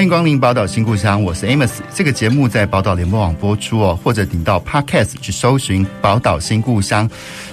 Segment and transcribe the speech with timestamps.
[0.00, 1.72] 欢迎光临宝岛新故乡，我是 Amos。
[1.94, 7.06] 这个节目在宝岛联播网播出哦，或者顶到 Podcast 去搜寻宝岛新故乡。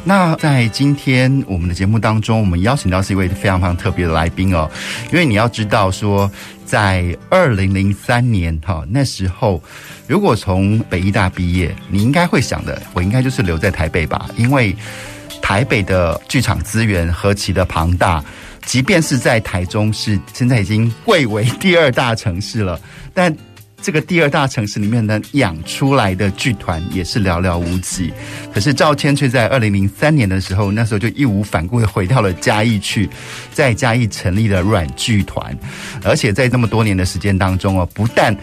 [0.06, 4.72] 那在今天我们的节目当中，我们邀请到是一位非常非常特别的来宾哦，
[5.12, 6.32] 因为你要知道说，
[6.66, 9.62] 在二零零三年哈那时候，
[10.08, 14.73] 如果从北艺大毕业，你应该会想的，我应该就是留在台北吧，因为
[15.42, 18.23] 台北的剧场资源何其的庞大。
[18.68, 22.78] 即便是在台中市，现在已经贵为第二大城市了，
[23.14, 23.34] 但
[23.82, 28.12] 这个第二大城市里面呢，养出来的剧团也是寥寥无几。
[28.54, 33.09] 可是赵谦却在二零零三年的时候，那时候就义无反顾的回到了嘉义去，
[33.54, 35.58] 在嘉义成立了软剧团，
[36.04, 38.36] 而且在这么多年的时间当中哦，不但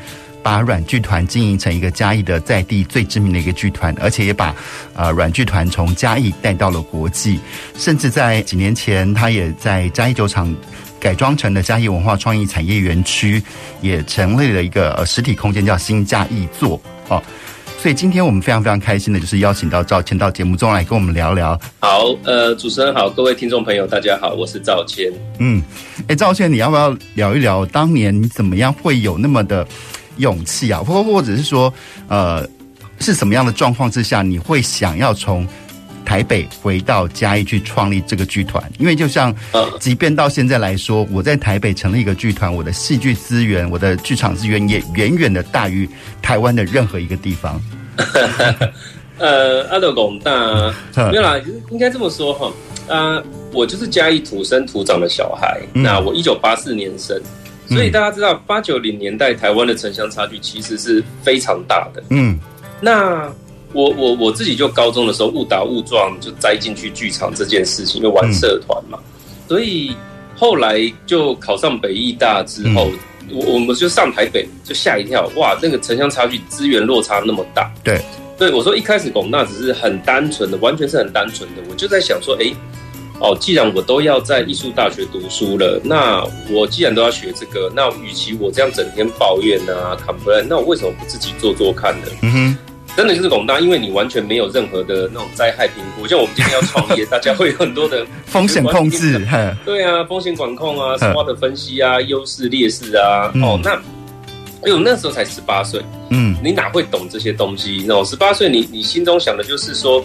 [0.45, 4.55] 把软剧团经营成一个嘉义的在地最知名的一个剧团，而且也把
[4.93, 7.41] 呃软剧团从嘉义带到了国际，
[7.79, 10.55] 甚至在几年前，他也在嘉义酒厂
[11.01, 13.43] 改装成了嘉义文化创意产业园区，
[13.81, 16.79] 也成立了一个呃实体空间叫新嘉义座
[17.09, 17.23] 哦。
[17.81, 21.59] 所以今天我们非常非常开心的就是邀请到赵谦到节目中来跟我们聊聊。
[21.81, 25.11] 好，呃，主持人好，各位听众朋友大家好，我是赵谦。
[25.39, 25.63] 嗯，
[26.07, 29.67] 哎，赵谦，你要不要聊一聊当年你怎么样会有那么的？
[30.17, 31.73] 勇气啊，或或者是说，
[32.09, 32.49] 呃，
[33.01, 35.47] 是什么样的状况之下，你会想要从
[36.05, 38.63] 台北回到嘉义去创立这个剧团？
[38.79, 39.35] 因为就像，
[39.81, 45.89] 即便到现在来说，我在台北成立一个剧团，我的戏剧资源、我的剧场资源也远远的大于
[46.21, 47.61] 台湾的任何一个地方。
[49.19, 50.31] 呃，阿德公大
[51.11, 52.53] 没有啦，应该这么说哈。
[52.87, 53.23] 啊，
[53.53, 55.59] 我就是嘉义土生土长的小孩。
[55.73, 57.19] 嗯、那我一九八四年生。
[57.67, 62.03] 所以大家知道，八九零年代台湾的城乡差距其实是非常大的。
[62.11, 62.39] 嗯，
[62.81, 63.33] 那
[63.73, 68.99] 我我我自己就高中的时候误打误撞就栽进去剧场这件事情，因为玩社团嘛。
[69.49, 69.97] 所以
[70.37, 72.91] 后来就考上北艺大之后，
[73.31, 77.73] 我我们就上台北就吓一跳，哇，那个城乡差距资源落差那么大。
[77.83, 78.01] 对，
[78.39, 82.53] 对我说一开始广大只是很单纯的，完全是很单纯的，我就在想说，哎。
[83.21, 92.09] 哦，既然我都要在艺术大学读书了，那我既然都要学这个，那与其我这样整天抱怨啊，complain，那我为什么不自己做做看呢？
[92.23, 92.59] 嗯哼，
[92.97, 99.25] 真的就是广大，因为你完全没有任何的那种灾害评估，像我们今天要创业， 大家会有很多的 风险控制，
[99.65, 105.81] 对啊，风险管控啊，SWOT 分析啊，优势劣势啊，哦，那，哎呦，那时候才十八岁，
[106.11, 107.85] 嗯，你哪会懂这些东西？
[107.87, 110.05] 那种十八岁，你你心中想的就是说。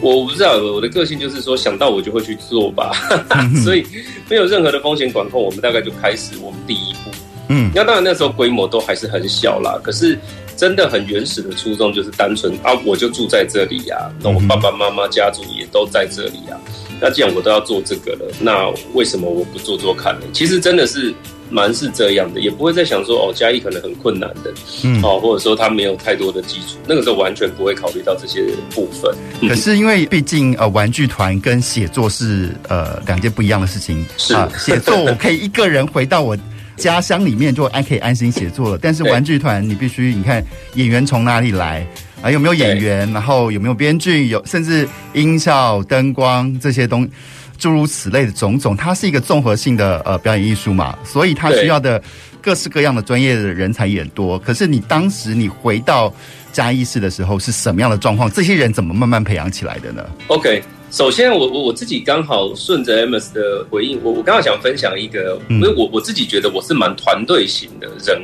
[0.00, 2.92] 我不知道，我的个性就是说想到我就会去做吧，
[3.64, 3.84] 所以
[4.28, 7.10] 没有任何的风险管控，我们大概就开始我们第一步。
[7.48, 10.18] 嗯，那当然那时候规模都还是很小啦，可是
[10.56, 16.58] 真的很原始的初衷就是单纯啊，我就住在这里呀，那我爸爸妈妈家族也都在这里呀，
[17.00, 20.26] 那既然我都要做这个了，那为什么我不做做看呢？
[20.32, 21.14] 其实真的是。
[21.50, 24.52] 蛮是这样的，也不会再想说哦，嘉义可能很困难的，
[24.84, 29.14] 嗯，哦，或者说他没有太多的基础，那个时候完全不会考虑到这些部分。
[29.48, 34.04] 可是因为毕竟呃，玩具团跟写作是呃两件不一样的事情。
[34.16, 36.36] 是啊，写作我可以一个人回到我
[36.76, 41.86] 家乡里面就安可以安心写作了，但是玩具团你必须你看演员从哪里来
[42.22, 42.30] 啊？
[42.30, 43.10] 有没有演员？
[43.12, 44.28] 然后有没有编剧？
[44.28, 47.10] 有甚至音效、灯光这些东西。
[47.58, 52.02] 诸如此类的种种，它是一个综合性的呃表演艺术嘛，所以它需要的
[52.40, 54.38] 各式各样的专业的人才也多。
[54.38, 56.12] 可是你当时你回到
[56.52, 58.30] 嘉义市的时候是什么样的状况？
[58.30, 68.20] 这些人怎么慢慢培养起来的呢？OK，首先我我我自己刚好顺着 Amos 的回应，我我刚好想分享一个，因为我我自己觉得我是蛮团队型的人。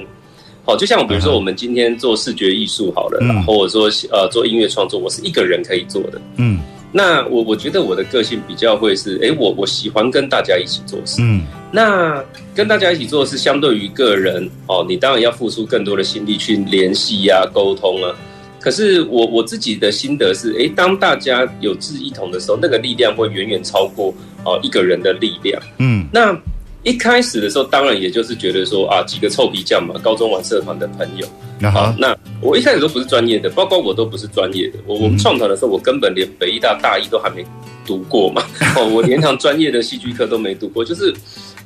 [0.64, 6.20] 好，就像比如说我们今天做视觉艺术好了，嗯、或者说呃做音乐创作，我是一个人可以做的。
[6.36, 6.60] 嗯。
[6.92, 11.22] 那我我觉得我的个性比较会是，哎、欸，我我喜欢跟大家一起做事。
[11.22, 11.42] 嗯，
[11.72, 12.22] 那
[12.54, 18.14] 跟大家一起做事，相对于个人哦，你当然要付出更多的心力去联系呀、沟通啊。
[18.60, 24.14] 可是我我自己的心得是，哎、欸，当大家有志一同的时候，那个力量会远远超过
[24.44, 25.60] 哦一个人的力量。
[25.78, 26.38] 嗯，那。
[26.82, 31.26] 一开始的时候，当然也就是觉得说啊，几个臭皮匠嘛，高中玩社团的朋友。
[31.70, 34.79] 好，那我一开始都不是专业的，包括我都不是专业的。
[34.84, 37.44] 我我们创团的时候，我根本连北艺大大一都还没
[37.87, 38.43] 读过嘛。
[38.76, 41.14] 哦，我连堂专业的戏剧课都没读过，就是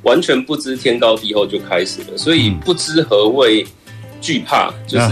[0.03, 2.17] 完全不知天高地厚就开始了。
[2.17, 3.65] 所以不知何谓
[4.21, 5.07] 惧怕，就是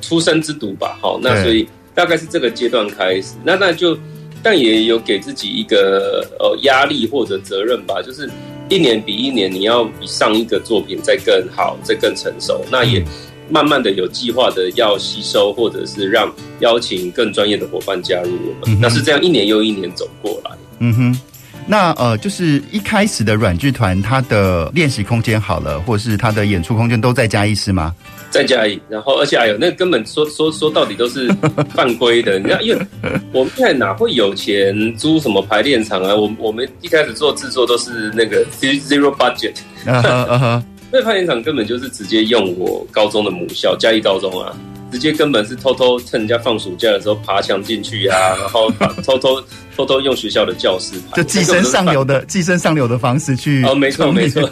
[0.00, 3.94] 出生之犊吧，好，那所以大概是这个阶段开始，那那就
[4.42, 8.26] 但也有给自己一个呃压力或者责任吧，就是
[8.74, 13.04] 一年比一年你要比上一个作品再更好，再更成熟，那也
[13.48, 20.50] 慢慢的有计划的要吸收或者是让邀请更专业的伙伴加入我们，那是这样一年又一年走过来，
[20.80, 21.20] 嗯哼。
[21.66, 27.94] 那呃，就是一开始的软剧团，它的练习空间好了，或是它的演出空间都在嘉义是吗？
[28.30, 31.26] 在嘉义，然后而且还有那根本说 说说到底都是
[31.72, 32.38] 犯规的。
[32.38, 32.86] 你看，因为
[33.32, 36.14] 我们现在哪会有钱租什么排练场啊？
[36.14, 39.54] 我我们一开始做制作都是那个 zero budget，
[40.92, 44.54] 那排练场根本就是直接用我高中的母校嘉义高中啊。
[44.94, 48.70] 直接根本是偷偷趁人家放暑假的时候爬墙进去呀、啊， 然后
[49.02, 49.42] 偷偷
[49.76, 54.48] 偷偷用学校的教室，就寄生上流的寄生上流的方式去哦，没错没错，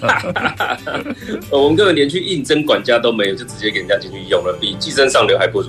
[1.49, 5.69] 我们根本连去应征管家都没有，就直接给人家进去用了，比寄生上流还不如。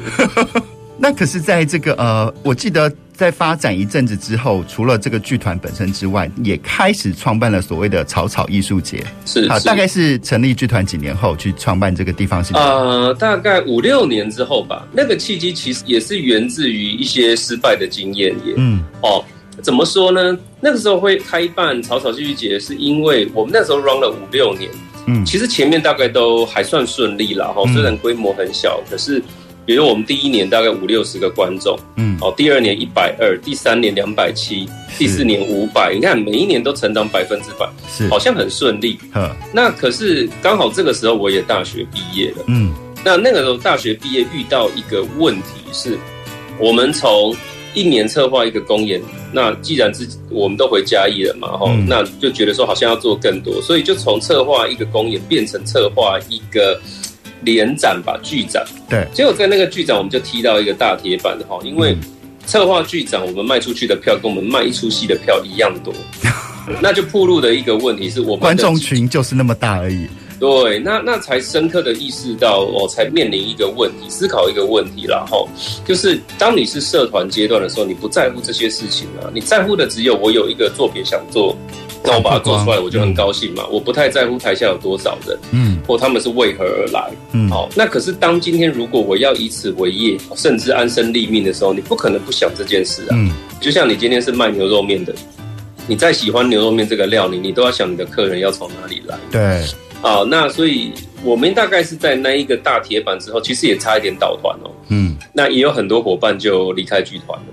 [0.97, 9.03] 那可是，在这个呃，我记得在发展一阵子之后，除了这个剧团本身之外，也开始创办了所谓的草草艺术节。
[9.25, 12.53] 是，好，大概是成立剧团几年后去创办这个地方是？
[12.55, 14.87] 呃，大概五六年之后吧。
[14.91, 18.55] 那个契机其实也是源自于一些失败的经验也。
[18.57, 19.23] 嗯，哦，
[19.61, 20.37] 怎么说呢？
[20.59, 24.69] 那个时候会开办草草戏剧节，是因为我们那时候 run 了五六年。
[25.05, 27.47] 嗯，其实前面大概都还算顺利啦。
[27.47, 29.21] 哈，虽然规模很小，可是。
[29.65, 34.67] 比如我们第一年大概五六十个观众，嗯，哦，第二年一百二，第三年两百七，
[34.97, 38.07] 第四年五百，你看每一年都成长百分之百，是。
[38.09, 38.99] 好像很顺利。
[39.13, 39.33] 呵。
[39.53, 42.73] 那可是刚好这个时候我也大学毕业了，嗯，
[43.05, 45.97] 那那个时候大学毕业遇到一个问题是，
[46.59, 47.33] 我们从
[47.73, 49.01] 一年策划一个公演，
[49.31, 56.77] 那既然是我们都回嘉义了嘛，哈、嗯，那就觉得说好像要做更多，所以就从策划一个公演变成策划一个。
[57.43, 58.63] 联展吧，剧展。
[58.89, 61.97] 对，结果在那个剧展，我们就踢到一个大铁板哈，因为
[62.45, 65.93] 策划剧展，我们卖出去的票跟我们卖一出戏的票一样多，
[66.81, 70.07] 那就暴露的一个问题是我们观众群就是那么大而已。
[70.39, 75.47] 对，那那才深刻的意识到，我才面临一个问题，思考一个问题然后
[75.85, 81.55] 就是当你是社团阶段的时候，你不在乎这些事情啊，你在乎的只有我有一个作品想做。
[82.05, 83.63] 那我把它做出来，我就很高兴嘛。
[83.65, 87.69] 嗯、我不太在乎台下有多少人，嗯，或他们是为何而来，嗯，好。
[87.77, 93.11] 那可是当今天如果我要以此为业，甚至安身立命的时候，你不可能不想这件事啊。
[93.11, 93.31] 嗯，
[93.61, 95.15] 就像你今天是卖牛肉面的，
[95.87, 99.17] 你再喜欢牛肉面这个料理，你都要想你的客人要从哪里来。
[99.31, 99.65] 对，
[100.03, 100.23] 好。
[100.25, 100.91] 那所以
[101.23, 104.69] 我们大概是在那一个大铁板之后，其实也差一点倒团哦。
[104.89, 107.45] 嗯，那也有很多伙伴就离开剧团了。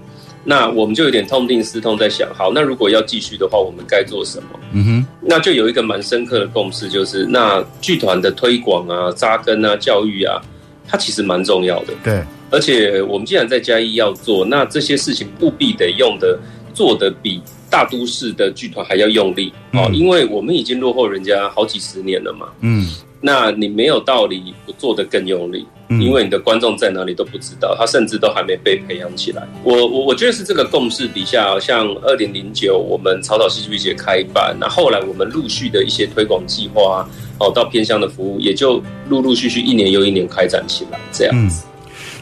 [0.42, 4.58] 那我们就有点痛定思痛，在想，好，那如果要继续的话，我们该做什么？
[4.72, 10.40] 嗯哼，那就有一个蛮深刻的共识，就是那剧团的推广啊、扎根啊、教育啊，
[10.88, 11.92] 它其实蛮重要的。
[12.02, 16.38] 对，而且我们既然在嘉义要做，那这些事情务必得用的
[16.74, 22.48] 做的比大都市的剧团还要用力哦，嗯，因为我们已经落后人家好几十年了嘛。
[22.60, 22.88] 嗯。
[23.22, 29.46] 那你没有道理不做的更用力，因为你的观众在哪里都不知道，他甚至都还没被培养起来。
[29.62, 37.06] 我我我觉得是这个共识底下，像二零零九我们草草戏剧节开办，那后来我们陆续的一些推广计划，
[37.38, 41.66] 哦，到偏乡的服务，也就陆陆续续一年又一年开展起来，这样子。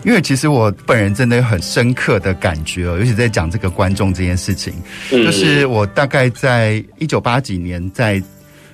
[0.04, 4.72] 因为其实我本人真的有很深刻的感觉哦，尤其在讲这个观众这件事情，
[5.10, 8.22] 就是我大概在一九八几年在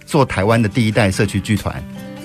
[0.05, 1.83] 做台湾的第一代社区剧团。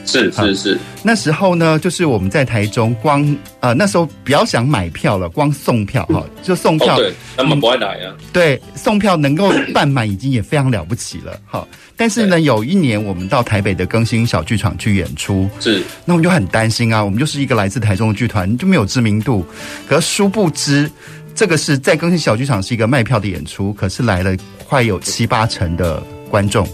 [0.09, 8.15] 是是是，那时候呢，就是我们在台中光，光呃那时候比较想买票了，光送票哈，就送票，哦、对，他们不爱来啊。
[8.33, 11.67] 对，送票能够办满已经也非常了不起了哈。
[11.95, 19.45] 但是呢，有一年我们到台北的更新小剧场去演出，是，那我们就很担心啊，我们就是一个来自台中的剧团，就没有知名度。
[19.87, 20.89] 可殊不知，
[21.35, 24.35] 这个是在更新小剧场是一个卖票的演出，可是来了
[24.67, 26.67] 快有七八成的观众。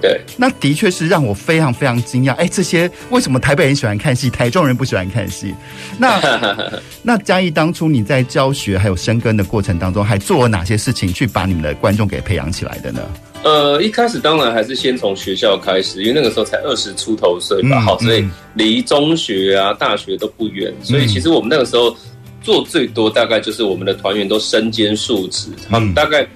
[0.00, 2.34] 对，那的确是让我非常非常惊讶。
[2.34, 5.54] 哎，这些为什么台北人喜欢看戏，台中人不喜欢看戏？
[5.98, 6.20] 那
[7.02, 13.00] 那嘉义当初你在教学还有生根的过程当中，还做了哪些事情去把你们的观众给培养起来的呢？
[13.42, 21.96] 呃，一开始当然还是先从学校开始，因为那个时候才二十出头岁吧，嗯、好，所以离中学啊、大学都不远，所以其实我们那个时候
[22.42, 26.26] 做最多，大概就是我们的团员都身兼数职，他们大概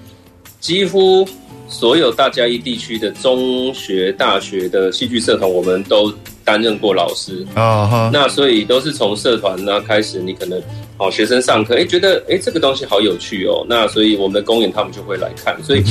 [0.59, 1.27] 几乎。
[1.67, 7.85] 所有大嘉义地区的中学、大学的戏剧社团，我们都担任过老师啊。
[7.85, 8.09] Uh huh.
[8.13, 10.61] 那所以都是从社团那开始，你可能
[10.97, 13.65] 好学生上课，哎，觉得哎这个东西好有趣哦。
[13.67, 15.57] 那所以我们的公演他们就会来看。
[15.63, 15.83] 所以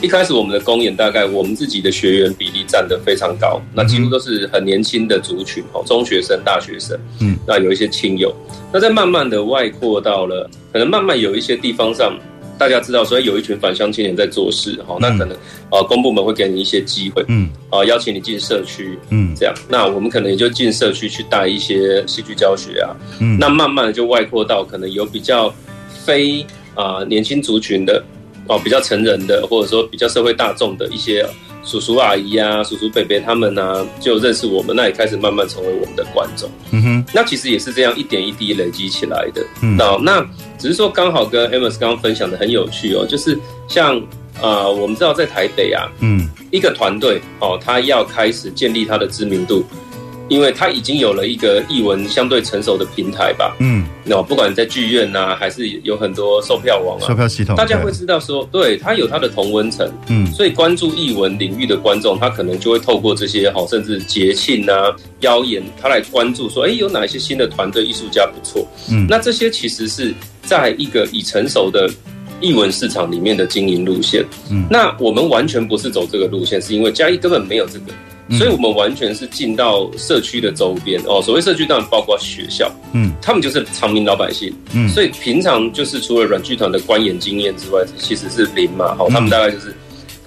[0.00, 8.34] 一开始我们的公演大概我们自己的学员比例占得非常高，那几乎都是很年轻的族群哦，中学生、大学生，嗯，那有一些亲友，
[8.72, 12.18] 那在慢慢的外扩到了，可能慢慢有一些地方上。
[12.62, 15.36] 大家知道，所以有一群返乡青年在做事，哈，那可能
[15.68, 25.52] 啊，公部门会给你一些机会，嗯，啊，邀请你进社区，嗯，这样，那我们可能也就进社区去带一些戏剧教学啊，嗯，那慢慢的就外扩到可能有比较
[26.04, 28.00] 非啊年轻族群的，
[28.46, 31.26] 哦，比较成人的，或者说比较社会大众的一些。
[31.64, 36.50] 叔叔阿姨啊，叔叔伯伯他们呢、啊，就认识我们，那也开始慢慢成为我们的观众。
[36.70, 39.44] 嗯哼，那其实也是这样一点一滴累积起来的。
[39.62, 40.24] 嗯，那
[40.58, 43.38] 只是说刚好跟 Amos 刚刚分享的很有趣哦，就是
[43.68, 44.00] 像
[44.40, 49.64] 呃，我们知道在台北啊，嗯，一个团队哦，他要开始建立他的知名度。
[50.32, 70.14] 因为它已经有了一个译文相对成熟的平台吧，嗯，那不管在剧院呐、啊，还是有很多售票网啊，售票系统，大家会知道说，对，它有它的同温层，嗯，所以关注译文领域的观众，他可能就会透过这些哈，甚至节庆啊、邀演，他来关注说，哎，有哪些新的团队艺术家不错，嗯，那这些其实是
[70.46, 71.90] 在一个已成熟的
[72.40, 77.92] 译文市场里面的经营路线，嗯，那我们完全不是走这个路线，是因为嘉义根本没有这个。
[78.38, 81.20] 所以，我们完全是进到社区的周边哦。
[81.22, 88.94] 所谓社区，当然包括学校，嗯，他们就是常民老百姓，嗯，所以平常就是除了软剧团的观演经验之外，其实是零嘛。
[88.96, 89.74] 好，他们大概就是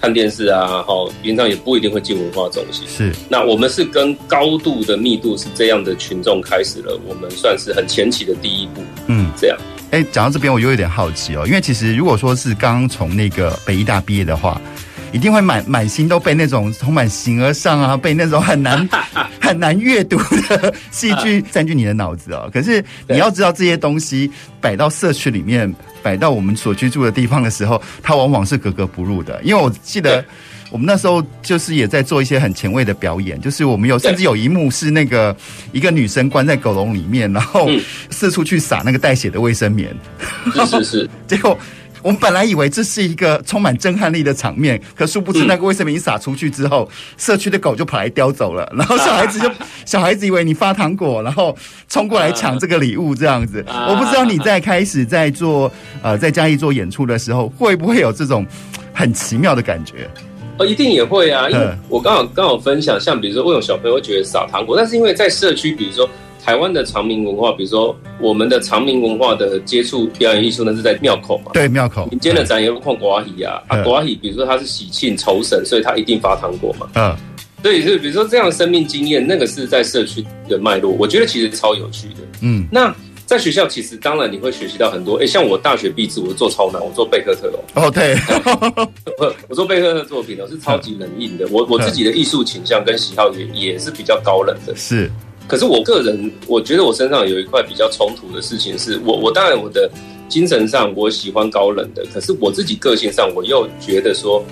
[0.00, 2.86] 看电视啊，好，平常也不一定会进文化中心。
[2.86, 8.82] 是，那我们是跟高度的密度是这样的群众开始了，我们算是很前期的第一步。
[9.08, 9.58] 嗯，这样。
[9.90, 14.60] 哎，讲到这边，我又有点好奇哦，因为其实如果说是刚从那个北艺大毕业的话。
[15.12, 18.86] 一定会满满心都被那种充满形而上啊，被那种很难
[19.40, 22.50] 很难阅读的戏剧占据你的脑子哦。
[22.52, 25.72] 可是你要知道，这些东西摆到社区里面，
[26.02, 29.40] 摆到我们所居住的地方的时候，它往往是格格不入的。
[29.42, 30.22] 因为我记得
[30.70, 35.34] 我们那时候就是也在做一些很前卫的表演，就是我们有甚至有一幕是那个
[35.72, 37.70] 一个女生关在狗笼里面，然后
[38.10, 39.96] 四处去撒那个带血的卫生棉，
[40.52, 41.56] 是是是， 结果。
[42.06, 49.50] 我们本来以为这是一个充满震撼力的场面，可殊不知那个卫生棉一撒出去之后，社区的狗就跑来叼走了，然后小孩子就
[49.84, 51.56] 小孩子以为你发糖果，然后
[51.88, 53.64] 冲过来抢这个礼物这样子。
[53.66, 55.68] 我不知道你在开始在做
[56.00, 58.46] 呃在嘉义做演出的时候，会不会有这种
[58.94, 60.08] 很奇妙的感觉？
[60.58, 66.08] 哦，一定也会啊，因为我刚好刚好分享，像比如说为什么小朋友会觉得撒糖果，但是因为在社区，比如说。
[66.46, 71.50] 台湾的长明文化，比如说我们的长明文化的接触表演艺术呢，是在庙口嘛？
[71.52, 72.06] 对，庙口。
[72.06, 76.88] 民间的展也有看瓜戏啊，啊，瓜戏，比如说他是喜庆酬神，所以他一定发糖果嘛。
[76.94, 77.12] 嗯，
[77.64, 82.20] 所以是比如说这样的生命经验，那个是在社区的脉络，我觉得其实超有趣的。
[82.42, 82.94] 嗯，那
[83.26, 87.58] 在学校其实当然你会学习到很多，哎，像我大学毕制，我做超难，我做贝克特哦。
[87.74, 88.16] 哦，对，
[89.50, 94.72] 我做贝克特作品呢是超级冷硬的，我我自己的艺术倾向跟喜好也也是比较高冷的。
[94.76, 95.10] 是。
[95.46, 99.90] 可是我个人，我觉得我身上有一块比较冲突的事情是，我我当然我的
[100.28, 104.44] 精神上我喜欢高冷的，可是我自己个性上我又觉得说，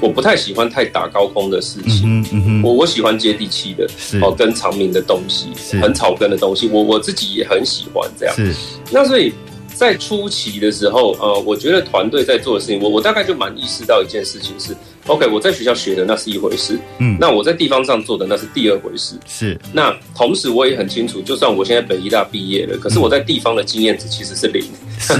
[0.00, 3.88] 我不太喜欢太打高空的事情，嗯嗯嗯、我我喜欢接地气的，
[4.22, 5.48] 哦，跟长明的东西，
[5.80, 8.34] 很草根的东西，我我自己也很喜欢这样。
[8.34, 8.54] 是，
[8.90, 9.32] 那所以。
[9.78, 19.56] 在初期的时候，呃，我觉得团队在做的事情，我我大概就蛮意识到一件事情是，OK，我在学校学的那是一回事，嗯，那我在地方上做的那是第二回事，是。
[19.72, 24.60] 那同时我也很清楚，就算我现在北医大毕业了，可是我在地方的经验值其实是零，
[24.98, 25.14] 是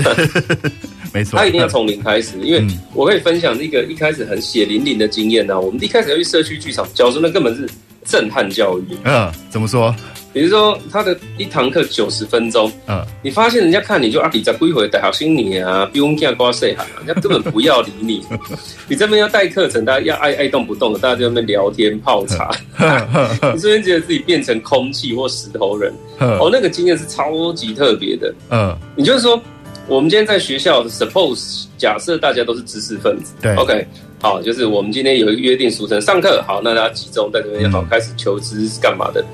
[1.14, 5.60] 没错，他一定要从零开始，因为我可以分享一个一开始很血淋淋的经验呢、啊。
[5.60, 7.68] 我们一开始要去社区剧场教书，那根本是
[8.04, 8.96] 震撼教育。
[9.04, 9.94] 嗯，怎么说？
[10.32, 18.24] 比如说，他的一堂课九十分钟，嗯，你发现人家看你就啊，你在归回带好心你啊，不用这样挂谁喊，人家根本不要理你。
[18.88, 22.50] 你这边要带课程，大家要爱爱动不动的，大家在那边聊天泡茶，
[23.54, 28.32] 你这边觉得自己变成空气或石头人，哦，那个经验是超级特别的。
[28.50, 29.40] 嗯，你就是说，
[29.86, 33.86] 我们今天在学校，suppose 假设大家都是知识分子，对，OK，
[34.20, 39.24] 好，就是我们今天有一个约定俗成，上课好，那大家集中在这边好，开始求知是干嘛的？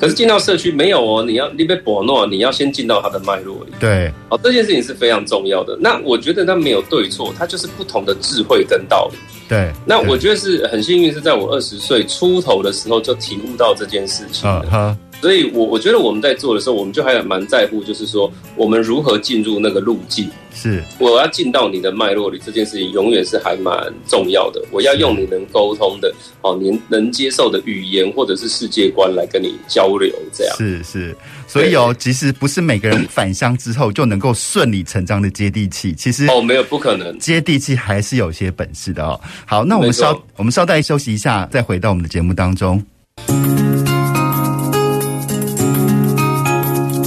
[0.00, 3.72] 可是进到社区没有哦，你要你被博诺，你要先进到它的脉络里。
[3.80, 5.76] 对，哦，这件事情是非常重要的。
[5.80, 9.18] 那我觉得它没有对错，它就是不同的智慧跟道理。
[9.48, 14.48] 对，那我觉得是很幸运，是在我二十岁出头的时候就体悟到这件事情。
[14.48, 20.28] 嗯，所以我我觉得我们在做的时候，我们就还蛮在乎，就是说我们如何进入那个路径。
[20.54, 23.72] 是，我要进到你的脉络里，这件事情永远是还蛮
[24.08, 24.60] 重要的。
[24.72, 30.56] 我要用你能沟通的，哦，您能接受的语言或者是世界观来跟你交流，这样。
[30.56, 39.20] 是是，所以哦，其实不是每个人返乡之后就能够顺理成章的接地气，其实哦，没有不可能，接地气还是有些本事的哦。
[39.46, 42.84] 好，那我们稍我们稍待休息一下，再回到我们的节目当中。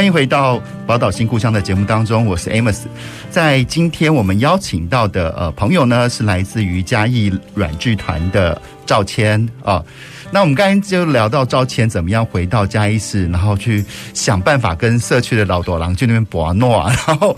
[0.00, 2.84] 欢迎回到《宝岛新故乡》的节目当中，我是 Amos。
[3.30, 9.84] 在今天我们邀请到的呃朋友呢，是来自于嘉义软剧团的赵谦啊。
[10.30, 17.36] 那我们刚才就聊到赵谦怎么样回到嘉义市，然后去想办法跟社区的老朵郎去那边博诺，然后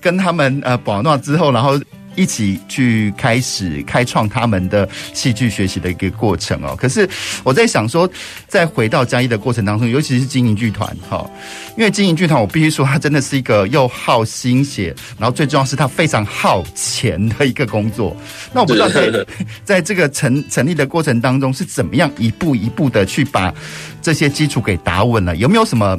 [0.00, 1.76] 跟他们呃博诺之后，然后。
[2.16, 6.74] 一起去开始开创他们的戏剧学习的一个过程哦。
[6.76, 7.08] 可是
[7.42, 8.08] 我在想说，
[8.48, 11.28] 在回到嘉义的过程当中，尤其是经营剧团哈，
[11.76, 18.16] 因为经营剧团，我必须说，它真的是一个又耗心血，然后最重要是它非常耗钱的一个工作。
[18.52, 19.26] 那我不知道在
[19.64, 23.52] 在这个成成立的过程当中，是怎么样一步一步的去把
[24.00, 25.34] 这些基础给打稳了？
[25.36, 25.98] 有没有什么？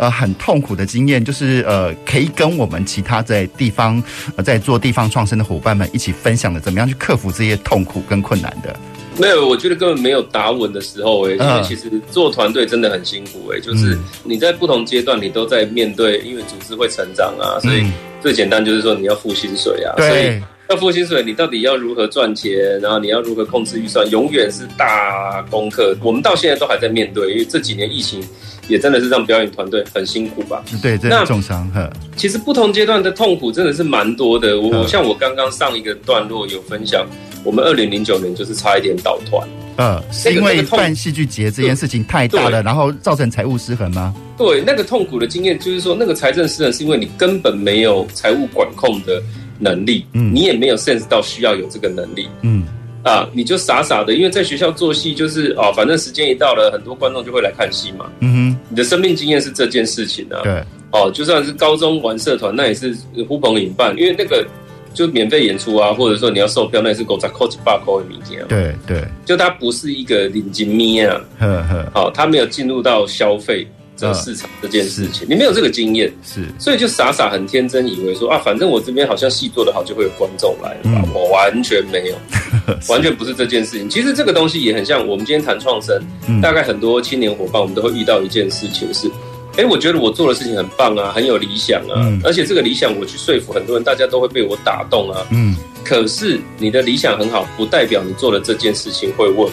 [0.00, 4.02] 呃，很痛苦的经验，就是呃，可以跟我们其他在地方
[4.34, 8.74] 呃在做地方创生的伙伴们一起分享的，怎么样去克服这些痛苦跟困难的？
[9.18, 17.84] 没有，我觉得根本没有打稳的时候诶、欸，因为其实做团队真的很辛苦诶、欸，就是你在不同阶段你都在面对，因为组织会成长啊，所以
[18.22, 20.40] 最简单就是说你要付薪水啊，所以
[20.70, 25.94] 要付薪水，你到底要如何赚钱，然后你要如何控制预算，永远是大功课。
[26.02, 28.22] 我们到现在都还在面对，因为这几年疫情。
[28.70, 30.62] 也真的是让表演团队很辛苦吧？
[30.80, 31.68] 对，真的重伤。
[32.16, 34.60] 其实不同阶段的痛苦真的是蛮多的。
[34.60, 37.04] 我像我刚刚上一个段落有分享，
[37.44, 39.46] 我们二零零九年就是差一点倒团。
[39.76, 44.14] 嗯，是因为办戏剧节这件事情太大了，然后造成财务失衡吗？
[44.38, 49.22] 对，那个痛苦的经验就是说，那个财政失衡是因为你根本没有财务管控的
[49.58, 52.64] 能力，嗯，你也没有 sense 到需要有这个能力，嗯。
[53.02, 58.10] 啊，你就傻傻的，因为在学校做戏就是哦，反正时间一到了，很多观众就会来看戏嘛。
[58.20, 60.40] 嗯哼，你的生命经验是这件事情啊。
[60.42, 62.94] 对，哦，就算是高中玩社团，那也是
[63.28, 64.46] 呼朋引伴，因为那个
[64.92, 68.44] 就免费演出啊，或者说你要售票，那也是狗仔扣几把扣的名钱。
[68.48, 73.66] 对对，就它不是一个领金咪啊，呵呵，好，它没有进入到消费。
[74.00, 81.08] 这个市场这件事情，你没有这个经验，是，所以就傻傻很天真，以为说啊，反正我这边好像戏做得好，就会有观众来了吧？
[81.14, 82.16] 我完全没有，
[82.88, 83.90] 完全不是这件事情。
[83.90, 86.02] 其实这个东西也很像我们今天谈创生，
[86.40, 89.10] 大概很多青年伙伴，我们都会遇到一件事情是，
[89.58, 95.26] 哎，我觉得我做的事情很棒啊，很有理想啊，而且这个理想我去说服很多人，大家都会被我打动啊。
[95.30, 99.50] 嗯，可是你的理想很好，不代表你做的这件事情会 work。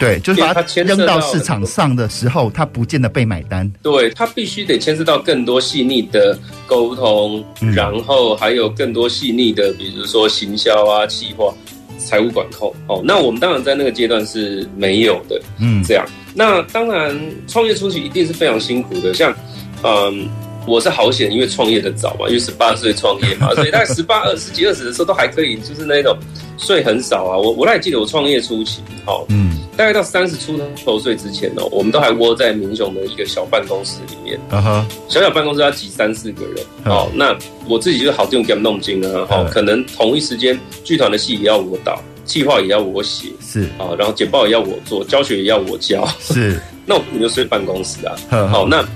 [0.00, 3.70] 对，就是把它扔到市场上的时候，它不见得被买单。
[3.82, 6.36] 对，它必须得牵涉到更多细腻的
[6.66, 11.54] 沟通，嗯、然后还有更多细腻的，比如说行销啊、企划、
[11.98, 12.74] 财务管控。
[12.88, 15.40] 哦，那我们当然在那个阶段是没有的。
[15.58, 16.06] 嗯，这样。
[16.34, 17.14] 那当然，
[17.46, 19.12] 创业初期一定是非常辛苦的。
[19.12, 19.34] 像，
[19.82, 20.28] 嗯，
[20.66, 26.16] 我是好险，因为创业的早嘛，因为十八岁创业嘛， 所以大概十八、二十几、二十的时候都还可以，就是那种
[26.56, 27.36] 税很少啊。
[27.36, 29.59] 我我还记得我创业初期，哦，嗯。
[29.80, 34.38] 大概到三十出头岁之前呢，我们都还窝在民雄的一个小办公室里面。
[34.50, 34.84] Uh huh.
[35.08, 36.56] 小小办公室要挤三四个人。
[36.84, 36.92] Uh huh.
[36.92, 37.34] 哦，那
[37.66, 39.26] 我自己就是好定给他们弄精啊。
[39.30, 39.48] 哦，uh.
[39.50, 46.06] 可能同一时间剧团的戏也要我导，计划也要我写，是啊，然后简报也要我做，教学也要我教。
[46.20, 48.14] 是， 那我们就睡办公室啊。
[48.28, 48.86] 好，uh 那。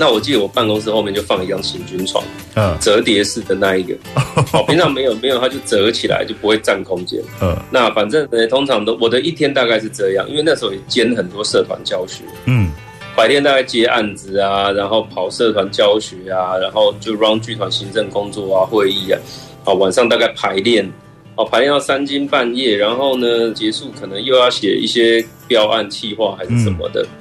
[0.00, 3.94] 那我记得我办公室后面就放一张行军床，嗯，折叠式的那一个，
[4.54, 12.70] 哦，平常没有没有，它就折起来就不会占空间，嗯，那反正呢，通常都我的一天大概是这样，因为那时候也兼很多社团教学，嗯，
[13.14, 19.20] 白天大概接案子啊，然后跑社团教学啊，然后就 run 剧团行政工作啊，会议啊，
[19.66, 20.90] 啊，晚上大概排练，
[21.34, 27.02] 哦，排练到三更半夜，然后呢结束可能又要写一些标案计划还是什么的。
[27.02, 27.19] 嗯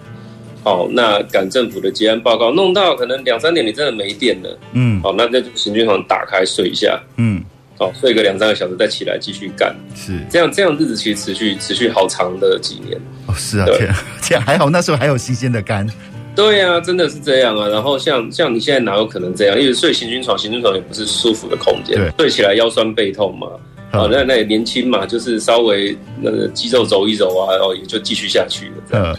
[0.63, 4.59] 好，那赶政府的结案报告，弄到可能两三点，你真的没电了。
[4.73, 7.01] 嗯，好，那在行军床打开睡一下。
[7.15, 7.41] 嗯，
[7.77, 9.73] 好，睡个两三个小时再起来继续干。
[9.95, 12.99] 是这样，这样日子其实持续持续好长的几年。
[13.27, 13.89] 哦，是啊，对，
[14.21, 15.87] 这样还好，那时候还有新鲜的肝。
[16.35, 17.67] 对啊，真的是这样啊。
[17.69, 19.59] 然后像像你现在哪有可能这样？
[19.59, 23.47] 因为睡行军床，行军床也不是舒服的空间，对，睡起来腰酸背痛嘛。
[23.91, 28.73] 好，那那也年轻嘛，就是稍微那个肌肉揉一揉啊，然后也就继续下去了。
[28.91, 29.17] 嗯，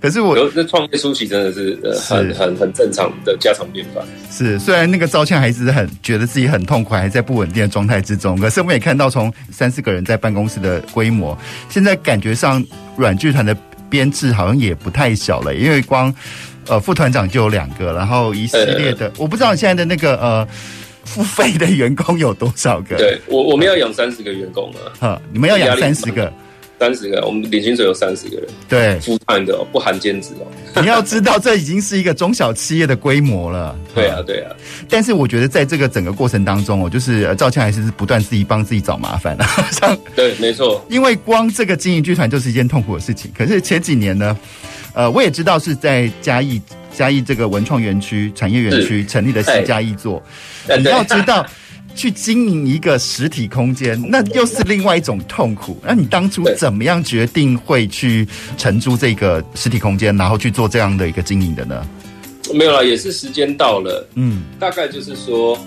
[0.00, 4.04] 可是我那创业初期真的是呃很很很正常的家常便饭。
[4.30, 8.38] 是，虽然那个赵倩还是很觉得自己很痛苦，还在不稳定的状态之中。
[8.40, 11.36] 可是我们也看到，从三四个人在办公室的规模，
[11.68, 12.64] 现在感觉上
[12.96, 13.56] 软剧团的
[13.88, 16.14] 编制好像也不太小了，因为光
[16.66, 20.48] 呃副团长就有两个，然后一系列的，我不知道现在的那个呃。
[21.02, 22.94] 付费的员工有多少个？
[22.96, 24.78] 对我，我们要养三十个员工啊！
[25.00, 26.32] 哈，你们要养三十个，
[26.80, 30.46] 三十个，我们领薪水有三十个人，对，full time 的，不含兼职哦。
[30.80, 33.76] 你要知道，这已经是一个中小企业的规模了。
[33.94, 34.50] 对啊，对啊。
[34.88, 39.46] 但是我觉得，在这个整个过程当中，哦，就是赵倩还是不断自己帮自己找麻烦啊。
[39.70, 43.30] 像对，没错，因为光这个经营剧团就是一件痛苦的事情。
[43.36, 44.34] 可是前几年呢，
[44.94, 46.60] 呃，我也知道是在嘉义。
[46.92, 50.20] 嘉义这个文创园区、产业园区成立的新嘉义座，
[50.76, 51.46] 你要知道，
[51.94, 55.78] 去经营一个实体空间，那又是另外一种痛苦。
[55.82, 58.26] 那你当初怎么样决定会去
[58.56, 61.86] 承租这个实体空间，然后去做这样的一个经营的呢？
[62.54, 64.06] 没有啦，也是时间到了。
[64.14, 65.58] 嗯，大概就是说，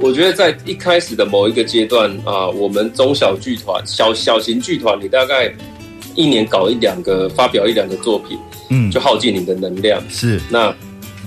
[0.00, 5.54] 我觉得在一开始的某一个阶段啊，我们中小剧团、小小型剧团，你大概
[6.14, 8.36] 一年搞一两个，发表一两个作品。
[8.68, 10.74] 嗯，就耗尽你的能量是，那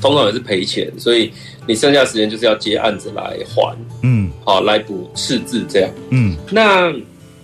[0.01, 1.31] 通常也是赔钱，所以
[1.69, 6.91] 你剩下时间就是要接案子来还，嗯，好来补赤字这样，嗯，那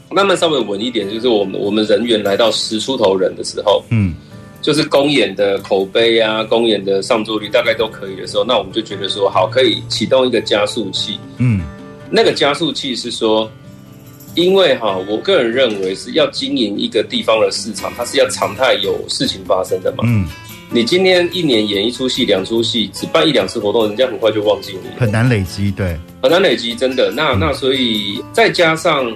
[0.09, 4.15] 慢慢稍微稳一点，就是我们我们人员来到十出头人的时候，嗯，
[4.63, 11.61] 就是公演的口碑啊，公演的上座率大概都可以的时候，那我们就觉得说好，可以启动一个加速器，嗯，
[12.09, 13.47] 那个加速器是说。
[14.33, 20.03] 因为哈，我个人认为是要经营一个地方的市场，它是要常态有事情发生的嘛。
[20.05, 20.27] 嗯，
[20.71, 27.11] 你今天一年演一出戏、两出戏，只办一两次活动，人家很快就忘记你，很难累积，对，很难累积，真的。
[27.11, 29.15] 那那所以再加上，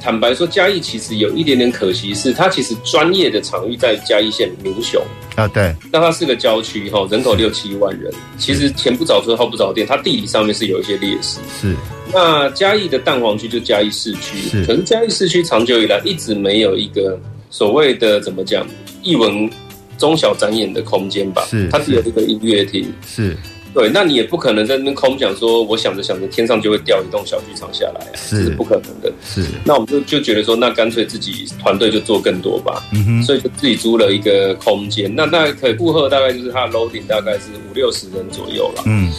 [0.00, 5.00] 坦白说，嘉义其实有一点点可惜，是它其实专业的场域在嘉义县民雄。
[5.36, 11.76] 啊，对，那它是个郊区哈，人口六七万人，其实前不着村后不着店，它地理上面是有一些劣势，是。
[12.12, 14.64] 那嘉义的蛋黄区就嘉义市区，是。
[14.64, 17.20] 可是嘉义市区长久以来一直没有一个
[17.50, 18.66] 所谓的怎么讲
[19.02, 19.48] 艺文
[19.98, 21.44] 中小展演的空间吧？
[21.50, 21.68] 是。
[21.70, 23.36] 它只有一个音乐厅，是。
[23.74, 29.12] 对，那你也不可能在那边空讲说，我想着想着天上就会掉一栋小剧场下来啊，是，是不可能的。
[29.22, 29.44] 是。
[29.62, 32.82] 那我们就就觉得说，那干脆自己团队就做更多吧。
[32.94, 33.22] 嗯哼。
[33.22, 38.82] 所以就自己租了一个空间，那大概可以负荷，大概就是它的 loading 大概是五六十人左右了。
[38.86, 39.12] 嗯。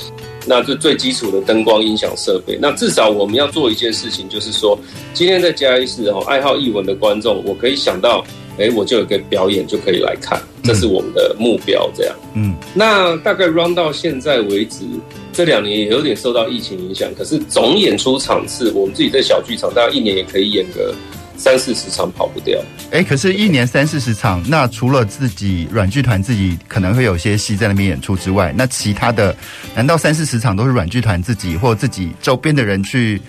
[0.48, 2.58] 那就最基础的灯光、音响设备。
[2.60, 4.78] 那至少我们要做一件事情，就是说，
[5.14, 8.26] 今天在嘉义市哦，爱好艺文的观众，我可以想到，
[8.58, 11.90] 哎，我就有个表演就可以来看，这是我们的目标。
[11.96, 14.86] 这样，嗯，那大概 run 到现在为止，
[15.32, 20.94] 这两年也有点受到疫情影响，可是总演出场次，我们自己在小剧场，大概一年也可以演个。
[21.42, 29.34] 三四十场跑不掉，哎，可是，一年三四十场，那除了自己软剧团自己可能会有些戏在那边演出之外，那其他的，
[29.74, 33.22] 难道三四十场都是软剧团自己或自己周边的人去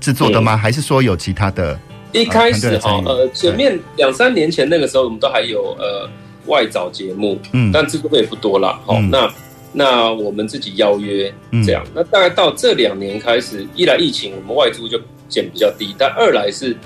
[0.00, 0.54] 制作的吗？
[0.54, 1.76] 嗯、还是说有其他的？
[2.12, 6.08] 一开始哈，呃，前面两三年前那个时候，我们都还有呃
[6.46, 8.78] 外找节目，嗯，但制作费也不多啦。
[8.84, 9.34] 好、嗯，那
[9.72, 11.32] 那我们自己邀约
[11.64, 16.76] 这样，嗯、那大概到这两年开始，一来疫情，我们外租就减比较低，但二来是。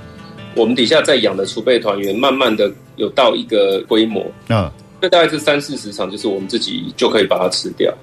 [0.57, 4.69] 我们底下在养的储备团员，慢慢的有到一个规模，嗯，
[5.01, 7.95] 这大概是三四十场，就是我们自己就可以把它吃掉。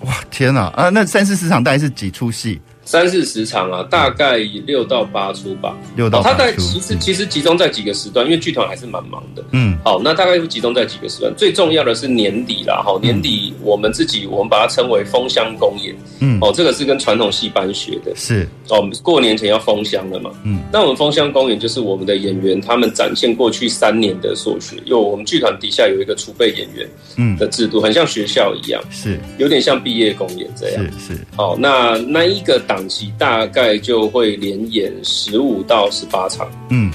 [0.00, 0.66] 哇，天哪！
[0.76, 2.60] 啊，那三四十场大概是几出戏？
[2.84, 5.74] 三四十场啊，大概六到八出吧。
[5.96, 6.36] 六到八出。
[6.36, 9.42] 它大概其实其实集中在几个时段，因为剧团还是蛮忙的。
[9.52, 9.78] 嗯。
[9.82, 11.32] 好，那大概是集中在几个时段。
[11.36, 15.94] 最重要的是年底啦，哈，年底我们自己我们把它称为封箱公演。
[16.20, 16.38] 嗯。
[16.40, 18.12] 哦，这个是跟传统戏班学的。
[18.14, 18.46] 是。
[18.68, 20.30] 哦，我们过年前要封箱了嘛。
[20.44, 20.60] 嗯。
[20.72, 28.82] 那我们封箱公演就是我们的演员他们展现过去三年的所学，因为我们剧团底下有一个储备演员嗯的制度，很像学校一样。
[28.90, 29.18] 是。
[29.38, 30.84] 有点像毕业公演这样。
[30.98, 31.20] 是是。
[31.34, 32.60] 好，那那一个。
[32.74, 36.90] 档期大概就会连演十五到十八场，嗯，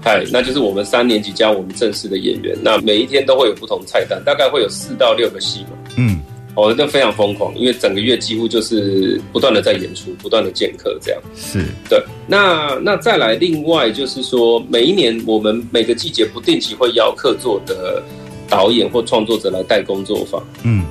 [0.00, 6.20] 嗨，那就是我们三年级加我们正式的演员，那每一天都会有不同菜单，大概会有四到六个戏嘛，嗯，
[6.54, 11.20] 哦，那非常疯狂，因为整个月几乎就是不断的在演出，不断的见客，这样。
[11.34, 11.64] 是。
[11.90, 12.00] 对。
[12.28, 18.02] 那那再来，另外就是说，每一年我们每个季节不定期会邀客座的
[18.48, 20.84] 导演或创作者来带工作坊，嗯。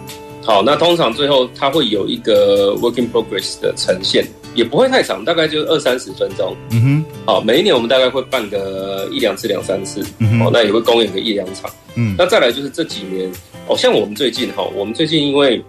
[0.45, 6.55] 好，那通常最后它会有一个 working progress 的呈现，也不会太长，大概就二三十分钟。
[6.69, 10.05] 嗯哼，好，每一年我们大概会办个一两次、两三次。
[10.19, 11.67] 嗯那也会公演个一两场。
[11.95, 13.27] 嗯，那再来就是这几年
[13.67, 15.59] 哦，像我们最近哈，我们最近因为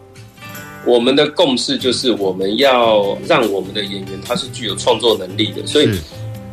[0.85, 5.89] 我们的共识就是我们要让我们的演员他是具有创作能力的，所以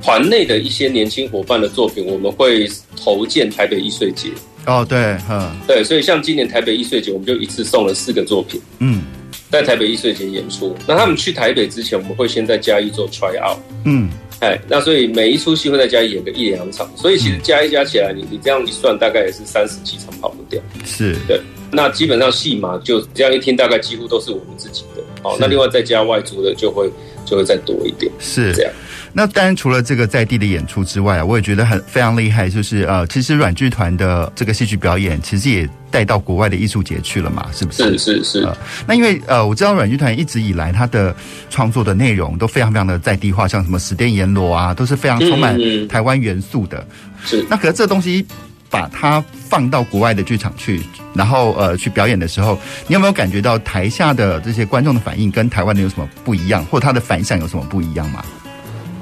[0.01, 4.29] 团内的一些年轻伙伴的作品，我们会投建台北艺穗节。
[4.65, 9.03] 哦，对，嗯，对，所以像今年台北艺穗节，我们就一次送了四个作品，嗯，
[9.51, 10.75] 在台北艺穗节演出。
[10.87, 20.61] 那他们去台北之前，我们会先在嘉义做 try out，嗯，哎，那所以每一出戏会在嘉义演个一两场，所以其实加一加起来，你你这样一算，大概也是三十几场跑不掉。
[20.85, 25.03] 是，对，那基本上戏码就这样一听，大概几乎都是我们自己的。
[25.21, 26.89] 好，那另外再加外租的，就会
[27.25, 28.11] 就会再多一点。
[28.19, 28.71] 是这样。
[29.15, 37.95] 那当然，除了这个在地的演出之外啊，我也觉得很非常厉害，就是呃，其实软剧团的这个戏剧表演，其实也带到国外的艺术节去了嘛，是不是？
[37.95, 38.39] 是是是。
[38.43, 41.15] 呃，那因为呃，我知道软剧团一直以来它的
[41.51, 45.55] 创作的内容都非常非常的在地化，像什么十殿阎罗啊，都是非常充满
[45.87, 46.83] 台湾元素的。
[47.23, 47.45] 是。
[47.47, 48.25] 那可是这东西
[48.67, 50.81] 把它放到国外的剧场去，
[51.13, 58.25] 然后呃去表演的时候，你有没有感觉到台下的这些观众的反应跟台湾的有什么不一样，或他的反响有什么不一样吗？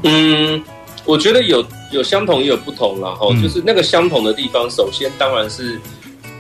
[0.03, 0.63] 嗯，
[1.05, 3.11] 我觉得有有相同也有不同啦。
[3.11, 5.79] 哈、嗯，就是那个相同的地方，首先当然是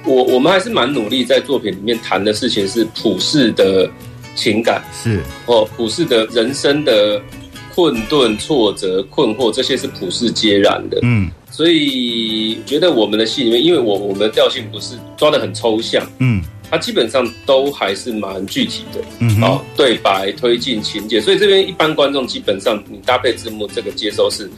[0.05, 3.89] 我我们还是蛮努力在作品里面谈的事情是普世的
[4.35, 7.21] 情感，是哦，普世的人生的
[7.73, 10.99] 困顿、挫折、困惑，这些是普世皆然的。
[11.03, 16.41] 嗯，所以觉得我们的戏里面，因为我我们的调性不是抓得很抽象，嗯。
[16.71, 24.49] 它基本上都还是蛮具体的，嗯，哦，对白、推进情节，所以这边一般观众基本上你搭配字幕，这个接收是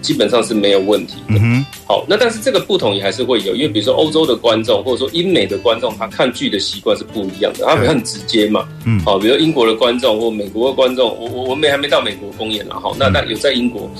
[0.00, 1.38] 基本上是没有问题的。
[1.40, 13.90] 嗯，好，那但是这个不同也还是会有，因为比如说欧洲的观众或者说英美的观众，他看剧的习惯是不一样的，他会很直接嘛，嗯，好，比如英国的观众或美国的观众，我我我们还没到美国公演了，好，那但有在英国，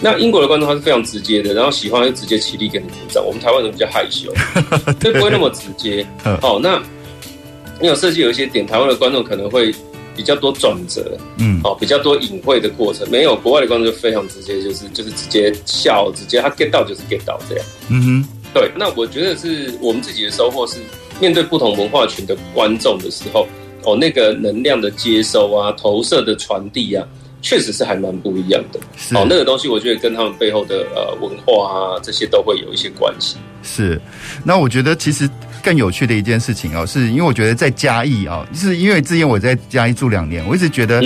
[0.00, 4.32] 那英国的观众他是非常直接的，然后喜欢就直接起立给你鼓掌，我们台湾人比较害羞，
[5.00, 6.06] 就不会那么直接，
[6.40, 6.82] 好，那。
[7.80, 9.72] 你有设计有一些点，台湾的观众可能会
[10.18, 13.08] 比较多转折，嗯，哦，比较多隐晦的过程。
[13.08, 17.64] 没有国外的观众就非常直接，就是就是直接笑，直接他 get 到就是 get 到这样。
[17.88, 18.68] 嗯哼，对。
[18.76, 20.80] 那我觉得是我们自己的收获是，
[21.20, 23.46] 面对不同文化群的观众的时候，
[23.84, 27.06] 哦，那个能量的接收啊，投射的传递啊，
[27.40, 28.80] 确实是还蛮不一样的。
[29.16, 33.36] 哦，那个东西我觉得跟他们背后的呃文化啊这些都会有一些关系。
[33.62, 34.00] 是，
[34.44, 35.30] 那我觉得其实。
[35.62, 41.02] 更有趣的一件事情哦，是因为我觉得在嘉义啊，就是因为之前我在嘉义住两年，我一直觉得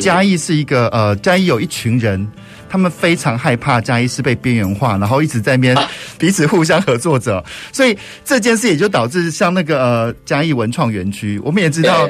[0.00, 2.26] 嘉义是一个呃，嘉义有一群人，
[2.68, 5.76] 他们非常害怕嘉义是被边缘化，然后一直在那边
[6.18, 12.08] 彼此互相合作着，所以这件事也就导致像那个呃嘉义文创园区，我们也知道，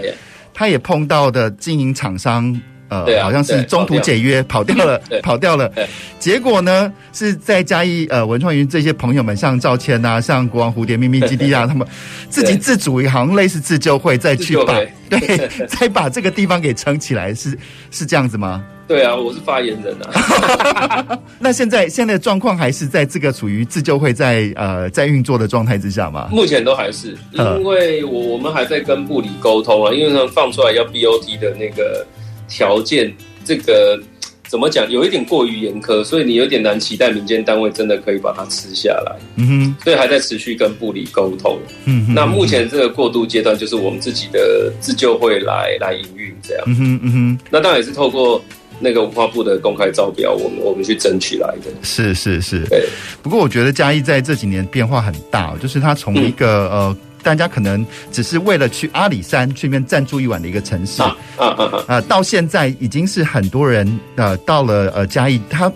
[0.54, 2.60] 他也碰到的经营厂商。
[2.92, 5.72] 呃，对啊、好像是中途解约 跑掉，跑掉了，跑掉了。
[6.18, 11.86] 结果呢，是在嘉义呃文创园这些朋友们，像赵谦啊，像国王蝴蝶秘密基地啊， 他们
[12.28, 14.74] 自己自主一行类似自救会，再去把
[15.08, 17.58] 对， 再把这个地方给撑起来，是
[17.90, 18.62] 是这样子吗？
[18.86, 21.18] 对啊，我是发言人啊。
[21.38, 26.28] 那现在现在的状况还是在这个处于自救会在呃在运作的状态之下吗？
[26.30, 32.06] 目前都还是，因为我我们还在跟部里沟通啊，因为呢放出来要 BOT 的那个。
[32.52, 33.10] 条件
[33.44, 33.98] 这个
[34.46, 34.88] 怎么讲？
[34.90, 39.16] 有一点过于严苛，所以你有点难期待民间单位真的可以把它吃下来。
[39.36, 41.58] 嗯哼，所以还在持续跟部里沟通。
[41.86, 46.64] 嗯哼，那目前这个过渡阶段就是我们自己的自救会来来营运这样。
[46.66, 48.44] 嗯哼嗯哼，那当然也是透过
[48.78, 51.70] 那个文化部的公开招标，我们我们去争取来的。
[51.82, 52.86] 是是是，对。
[53.22, 56.96] 不过我觉得嘉义在这几年变化很大，就是它从一个、嗯、呃。
[57.22, 62.00] 大家可能只是为了去阿里山去那边暂住一晚的一个城市，啊啊啊啊！
[62.02, 65.72] 到现在已经是很多人呃到了呃嘉义，他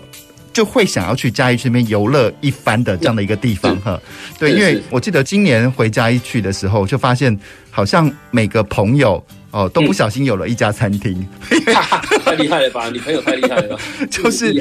[0.53, 3.99] 就会想要去嘉义去那边游乐一番的这样的一个地方哈。
[4.37, 7.37] 对，因为我记得今年回嘉义去的时候，就发现
[7.69, 9.23] 好像每个朋友。
[9.51, 11.63] 哦，都不小心有了一家餐厅，嗯、
[12.23, 12.89] 太厉害了吧？
[12.89, 13.79] 女朋友太厉害了，
[14.11, 14.53] 就是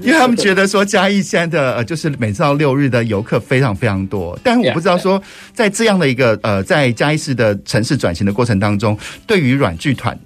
[0.00, 5.22] 因为他们觉得说嘉义现在的呃，就是每次到六日的游客非常非常多，但是我不知道说
[5.52, 10.18] 在这样的一个呃，在嘉义市的城市转型的过程当中，对于软剧团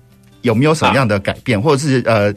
[0.42, 2.32] 有没有什么样的改变，啊、或者是呃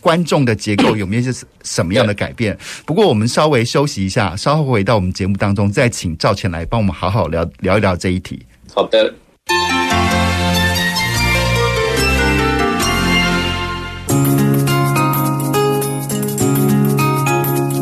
[0.00, 1.30] 观众的结构有没有一些
[1.62, 2.56] 什么样的改变？
[2.86, 8.44] 不过我们稍微休息一下，稍后回到我们节目当中，再请赵谦来帮我们好好聊聊一聊这一题。
[8.72, 9.12] 好的。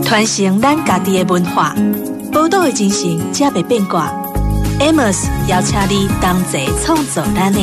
[0.07, 1.75] 传承咱家己的文化，
[2.33, 4.09] 宝岛的精神才袂变卦。
[4.79, 7.61] Amos 邀请你同齐创造咱的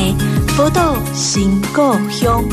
[0.58, 2.44] 宝岛新故乡。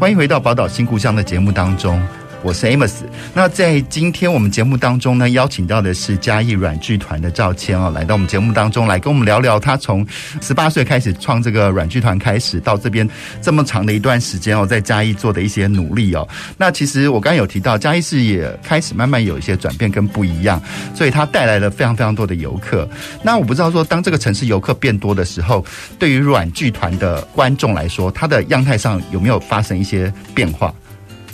[0.00, 2.02] 欢迎回到《宝岛新故乡》的节目当中。
[2.44, 2.92] 我是 Amos，
[3.32, 10.06] 那在今天我们节目当中呢，邀请到的是嘉义软剧团的赵谦哦，来到我们节目当中来跟我们聊聊他从
[10.42, 13.08] 十八岁开始创这个软剧团开始到这边
[13.40, 16.28] 这么长的一段时间哦，在嘉义做的一些努力哦。
[16.58, 20.60] 那其实我刚刚有提到，嘉义市也开始慢慢有一些转变跟不一样，
[20.94, 22.86] 所以它带来了非常非常多的游客。
[23.22, 25.64] 那我不知道说，当这个城市游客变多的时候，
[25.98, 30.74] 对于软剧团的观众来说，它的样态上有没有发生一些变化？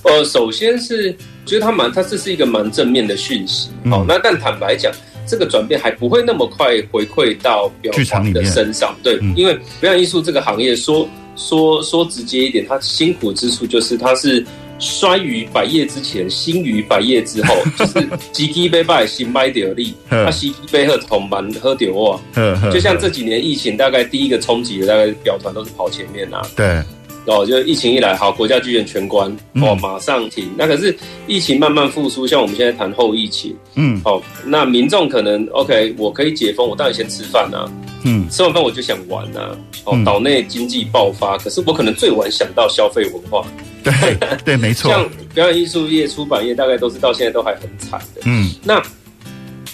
[0.02, 3.68] 呃，首先是觉得他蛮，他这是一个蛮正面的讯息。
[3.90, 4.90] 好、嗯，那但坦白讲，
[5.26, 8.96] 这个转变还不会那么快回馈到表演的身上。
[9.02, 14.44] 对，嗯、因为表演艺术这个行业说说说直接一点，它辛苦之处就是它是
[14.78, 22.18] 衰于百业之前，兴于百业之后， 就是机器被败，新卖掉力， 他西被喝同班喝掉哇。
[22.72, 26.40] 就像这几年疫情，大概第一个冲击的，大概表团都是跑前面啊。
[26.56, 26.82] 对。
[27.26, 30.46] 哦，就疫情一来，好，国家剧院全关，哦，马上停。
[30.46, 37.70] 嗯、那可是疫情慢慢复苏，像我们现在谈后疫情，嗯，好、哦，那民众可能 OK，我可以解封，我当然先吃饭啊，
[38.04, 43.44] 嗯，吃完饭我就想玩啊，哦，岛内经济爆发，可是我可能最晚想到消费文化，
[43.84, 43.92] 对
[44.44, 44.90] 对，没错。
[44.90, 48.50] 像表演艺术业、出版业，大概都是到现在都还很惨的，嗯。
[48.64, 48.82] 那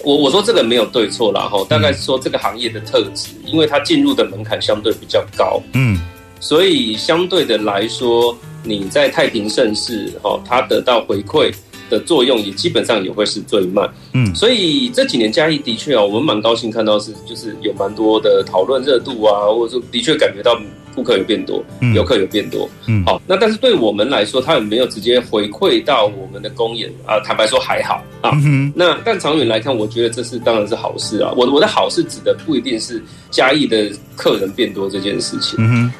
[0.04, 5.96] 我我说这个没有对错啦，哈，大概是说这个行业的特质，因为它进入的门槛相对比较高，嗯。
[6.40, 11.52] 所以相对的来说，你在太平盛世，哈，它得到回馈
[11.88, 13.88] 的作用也基本上也会是最慢。
[14.12, 20.60] 嗯，所以这几年嘉义的确啊，我们蛮高兴看到是就是有蛮多的讨论热度啊，或者说的确感觉到
[20.94, 21.62] 顾客有变多，
[21.94, 22.68] 游客有变多。
[22.86, 27.20] 嗯，好，那但是对我们来说，它有没有直接回馈到我们的公演啊？
[27.20, 28.30] 坦白说还好啊。
[28.74, 31.32] 那但长远来看，我觉得这是当然是好事啊。
[31.36, 35.56] 我我的好事指的不一定是嘉义的客人变多这件事情。
[35.58, 35.92] 嗯哼。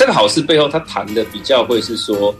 [0.00, 2.34] 这个好事背后，他谈的比较会是说，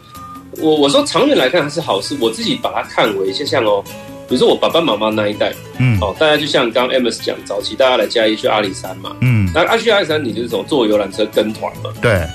[0.63, 3.85] 我我说长远来看还是好事，我自己把它看为就像哦，
[4.27, 12.27] 比如说我爸爸妈妈那一代，嗯，哦，大家就像刚刚 Amos 讲，早期大家来嘉义去阿里山嘛，嗯，那阿去阿里山，你就是从坐游览车跟团嘛，对，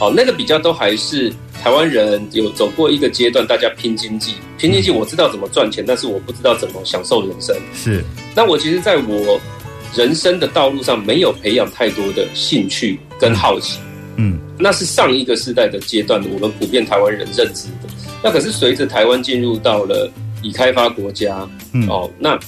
[0.00, 8.04] 哦，那个比较都还是台湾人有走过一个阶段，大家拼经济，拼经济，我知道怎么赚钱，但是我不知道怎么享受人生，是，
[8.36, 9.40] 那我其实在我
[9.96, 13.78] 人生的道路上没有培养太多的兴趣跟好奇。
[14.18, 17.88] 嗯嗯，那是上一个时代的阶段，我们普遍台湾人认知的。
[18.22, 20.10] 那可是随着台湾进入到了
[20.42, 22.38] 已开发国家，嗯，哦，那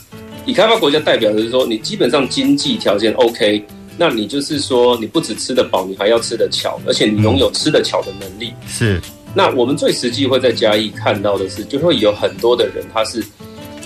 [0.44, 3.64] 已开发国家代表的是说，你基本上经济条件 OK，
[3.96, 8.52] 那你就是说你不只吃得饱，你还要吃得巧，而且你拥有吃得巧的能力。
[8.66, 9.00] 是，
[9.34, 13.24] 那我们最实际会在嘉义看到的是，就会有很多的人他是。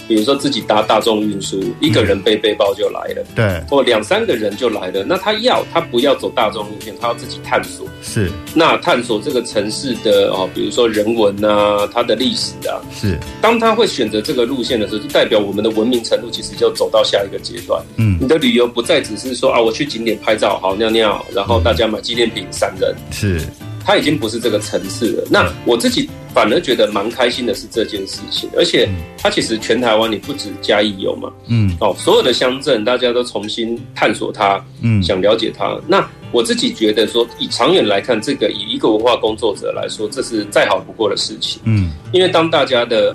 [0.06, 5.04] 比如说自己搭大众运输，一个人背背包就来了，对，或两三个人就来了。
[5.04, 7.86] 那他要他不要走大众路线，他要自己探索。
[8.02, 13.18] 是，那探索这个城市的哦，比如说人文啊，它的历史啊，是。
[13.40, 17.82] 当他会选择这个路线的时候，就代表我们的文明程度其实就走到下一个阶段。
[17.96, 22.94] 嗯，你的旅游不再只是说啊，我去景点拍照，好尿尿，然后大家买纪念品，散人。
[23.10, 23.40] 是。
[23.84, 25.28] 它已经不是这个层次了。
[25.30, 35.78] 那我自己反而觉得蛮开心的是这件事情，而且它其实全台湾你不止嘉义有嘛，嗯，哦，所有的乡镇大家都重新探索它，嗯，想了解它。
[35.86, 43.14] 那我自己觉得说，以长远来看，这个以一个文化工作者来说，这是再好不过的事情，嗯，因为当大家的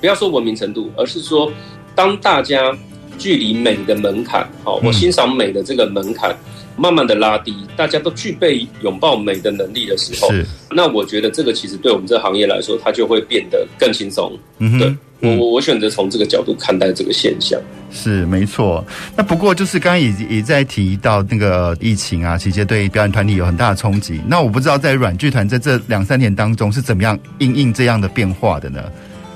[0.00, 1.50] 不要说文明程度，而是说
[1.94, 2.76] 当大家
[3.18, 6.36] 距离美的门槛，好，我欣赏美的这个门槛。
[6.76, 10.44] 慢慢的拉低，大家都具备拥抱美的能力的时候，是。
[10.70, 14.38] 那我觉得这个其实对我们这个行业来说，它就会变得更轻松。
[14.58, 17.58] 嗯哼，对，我我我选择从这个角度看待这个现象。
[17.90, 18.84] 是没错。
[19.16, 24.20] 那不过就是刚刚也也在提到那个疫情啊，其实对表演团体有很大的冲击。
[24.26, 28.82] 那我不知道在软剧团在这两三年当中是怎么样应应这样的变化的呢？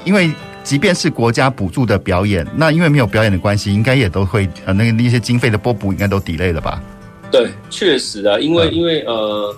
[0.05, 0.31] 因为
[0.62, 6.83] 即便是国家补助的表演，那因为没有表演的关系，应该也都会呃那个那些经费的拨补应该都 delay 了吧？
[7.31, 9.55] 对，确实啊，因为因为呃，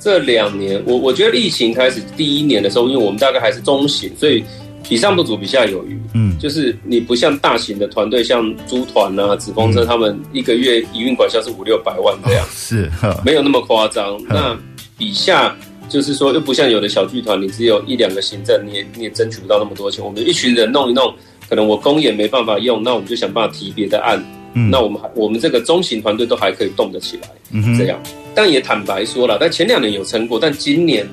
[0.00, 4.42] 这两年我我觉得疫情开始第一年的时候，因为我们大概还是中型，所以
[4.88, 6.00] 比上不足，比下有余。
[6.14, 12.90] 嗯，就是你不像大型的团队，像猪团啊、纸风车，他们一个月营运管销是五六百万这样，哦、是
[13.24, 14.20] 没有那么夸张。
[14.28, 14.56] 那
[14.96, 15.56] 比下
[15.88, 20.04] 就是说，又不像有的小剧团，你只有一两个行政，你也你也争取不到那么多钱。
[20.04, 21.12] 我们一群人弄一弄，
[21.48, 24.24] 可能我公演没办法用，那我们就想办法提别的案。
[24.54, 28.00] 嗯、那我们还我们这个中型团队都还可以动得起来，嗯、这样。
[28.34, 31.06] 但也坦白说了，但前两年有撑过，但今年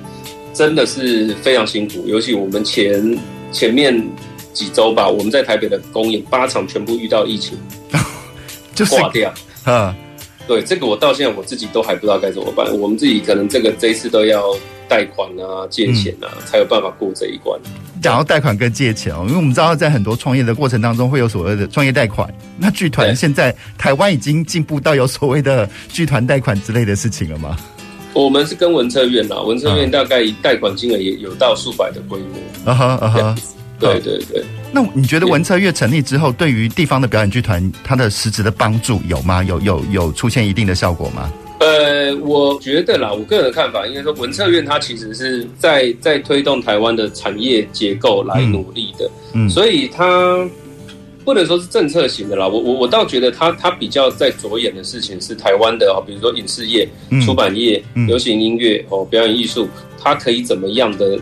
[0.52, 2.04] 真的是非常辛苦。
[2.06, 3.18] 尤其我们前
[3.52, 4.02] 前面
[4.52, 7.56] 几周吧，我们在台北的公演八场全部遇到疫情，
[8.74, 9.32] 就挂掉。
[9.64, 9.94] 啊，
[10.46, 12.66] 对，这个我到现在我自己都还不知道该怎么办。
[12.78, 14.42] 我们自己可能这个这一次都要。
[14.88, 17.58] 贷款啊、借钱啊，嗯、才有办法过这一关。
[18.02, 22.30] 讲到贷款跟借钱哦，因为我们知道在很多创业的过程当中会有所谓的创业贷款。
[22.58, 27.56] 那剧团现在台湾已经进步到有所谓的剧团贷款之类的事情了吗？
[28.12, 32.70] 我们是跟文策院啊，文策院大概贷款金额也有到数百的规模。
[32.70, 33.34] 啊哈啊哈，
[33.82, 34.44] 对对对。
[34.72, 39.42] 那你觉得文策院成立之后，对于地方的表演剧团，它的实质的帮助有吗？
[39.42, 41.32] 有有有出现一定的效果吗？
[41.60, 50.48] 呃，我觉得啦，我个人的看法，应该说文策院它其实是在在推动台湾的产业结构来努力的，嗯，嗯，所以它。
[51.24, 56.84] 不能说是政策型的啦，我我我倒觉得它它比较在着眼的事情是台湾的哦，比如说影视业、
[57.24, 59.68] 出版业、流行音乐哦、表演艺术，
[60.02, 61.16] 它可以怎么样的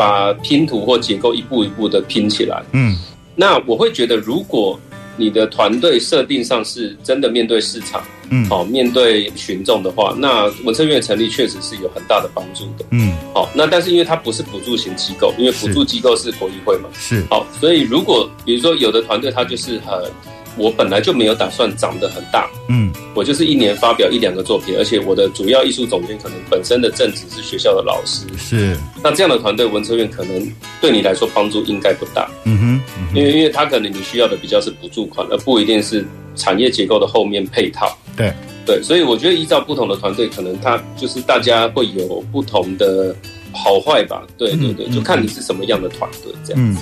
[0.00, 2.62] 把拼图或结构一步一步的拼起来？
[2.72, 2.96] 嗯，
[3.36, 4.78] 那我会觉得如果。
[5.16, 20.10] 你的团队设定上是真的面对市场，嗯，好，面对群众的话，那文策院成立确实是有很大的帮助的，嗯，好，那但是因为它不是补助型机构，因为补助机构是国议会嘛，是，好，所以如果比如说有的团队它就是很。
[20.56, 28.76] 我本来就没有打算长得很大，嗯，我就是一年发表一两个作品，而且我的主要艺术总监可能本身的正职是学校的老师，是。
[29.02, 38.32] 那这样的团队，文策院可能对你来说帮助应该不大，嗯哼，嗯哼，因为因为他可能你需要的比较是补助款，而不一定是产业结构的后面配套，对。
[38.66, 43.12] 对，所以我觉得依照不同的团队，可能他就是大家会有不同的
[43.52, 46.80] 好坏吧，对对对，就看你是什么样的团队这样子。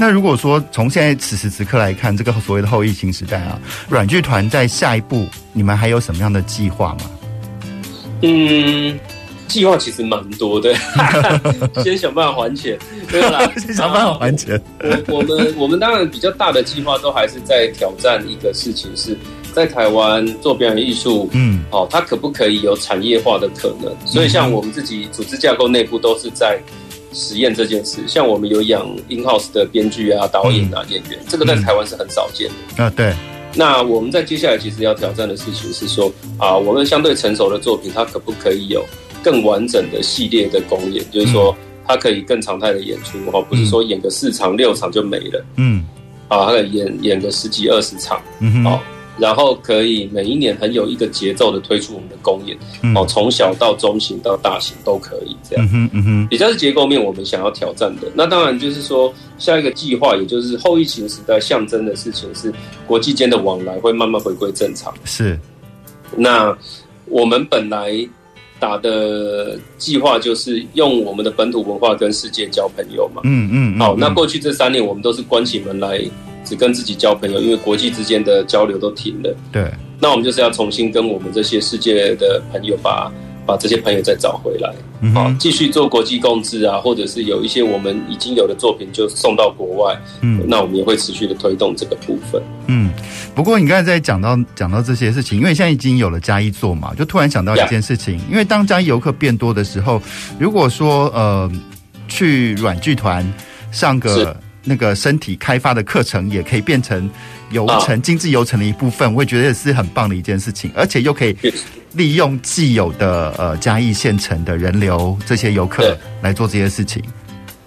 [0.00, 7.10] 那如果说从现在此时此刻来看，这个所谓的后疫情时代啊，软剧团在下一步，你们还有什么样的计划吗？
[8.22, 8.96] 嗯，
[9.48, 10.72] 计划其实蛮多的，
[11.82, 12.78] 先想办法还钱，
[13.10, 14.60] 对啦， 先想办法还钱。
[15.08, 19.18] 我我们我们当然比较大的计划都还是在挑战一个事情，是
[19.52, 23.92] 在台湾做表演艺术，嗯，哦，它可不可以有产业化的可能？
[24.06, 26.60] 所以像我们自己组织架构内部都是在。
[27.12, 32.90] 实验这件事，像我们有养 in house 的编剧啊、导演啊、演员，这个在台湾是很少见的啊。
[32.96, 33.14] 对。
[33.54, 38.84] 那我们在接下来其实要挑战的事情是说啊，我们相对成熟的作品，它可不可以有
[39.22, 41.04] 更完整的系列的公演？
[41.10, 41.56] 就是说，
[41.86, 45.44] 它可以更常态的演出哦，不是说演个四场六场就没了。
[45.56, 45.84] 嗯。
[46.28, 48.20] 啊，它可以演演个十几二十场。
[48.40, 48.78] 嗯哼。
[49.18, 52.56] 然后可以每一年很有一个节奏的推出我们的公演，
[52.94, 55.66] 哦，从小到中型到大型都可以这样。
[55.66, 58.08] 嗯哼，嗯哼，比较是结构面我们想要挑战的。
[58.14, 62.52] 那当然就是说下一个计划，也就是后疫情时代象征的事情是
[62.86, 64.94] 国际间的往来会慢慢回归正常。
[65.04, 65.38] 是。
[66.16, 66.56] 那
[67.06, 67.92] 我们本来
[68.60, 73.22] 打的计划就是用我们的本土文化跟世界交朋友嘛。
[73.24, 73.78] 嗯嗯。
[73.78, 76.00] 好，那过去这三年我们都是关起门来。
[76.48, 79.36] 只跟自己交朋友，因为国际之间的交流都停了。
[79.52, 79.70] 对，
[80.00, 83.12] 那我们就是要重新跟我们这些世界的朋友把，
[83.44, 84.68] 把把这些朋友再找回来，
[85.14, 89.98] 好、嗯，继续做国际共治啊，或者是有一些我们已经有的作品就送到国外。
[90.20, 92.42] 嗯，那我们也会持续的推动这个部分。
[92.66, 92.90] 嗯，
[93.34, 100.02] 不过你刚才在讲到讲到这些事情，因为现在已经有了加一做嘛，就突然想到一件事情，因为当加一游客变多的时候，
[100.38, 101.50] 如果说呃
[102.06, 103.26] 去软剧团
[103.72, 104.36] 上个。
[104.68, 107.08] 那个身体开发的课程也可以变成
[107.50, 111.34] 游程、精致游程的一部分，我也觉得也是很棒的一件事情，而且又可以
[111.94, 117.02] 利用既有的呃嘉义县城的人流，这些游客来做这些事情。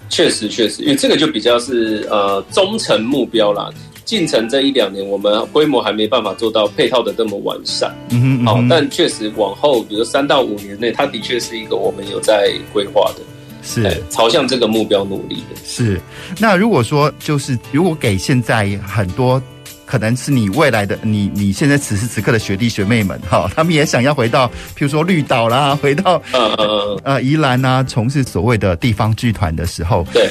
[0.07, 3.69] 确实，确实，因为这个就比较是呃中程目标啦。
[4.03, 7.89] 进程这一两年，我们规模还没办法做到配套的这么完善。
[8.09, 13.21] 嗯哼，嗯哼，好，但确实往后，比如三到五年内，它的确是一个我们有在规划的。
[13.63, 15.55] 是朝向这个目标努力的。
[15.65, 15.99] 是，
[16.39, 19.41] 那如果说就是如果给现在很多
[19.85, 30.29] 可能是你未来的你你现在此时此刻的学弟学妹们哈， 他们也想要回到譬如说绿岛啦， 回到呃呃呃宜兰啊，从事所谓的地方剧团的时候，对，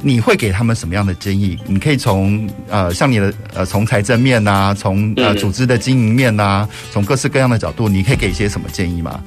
[0.00, 1.58] 你会给他们什么样的建议？
[1.66, 9.20] 你可以从呃像你的呃从财政面呐，从呃组织的经营面呐，从各式各样的角度，你可以给一些什么建议吗？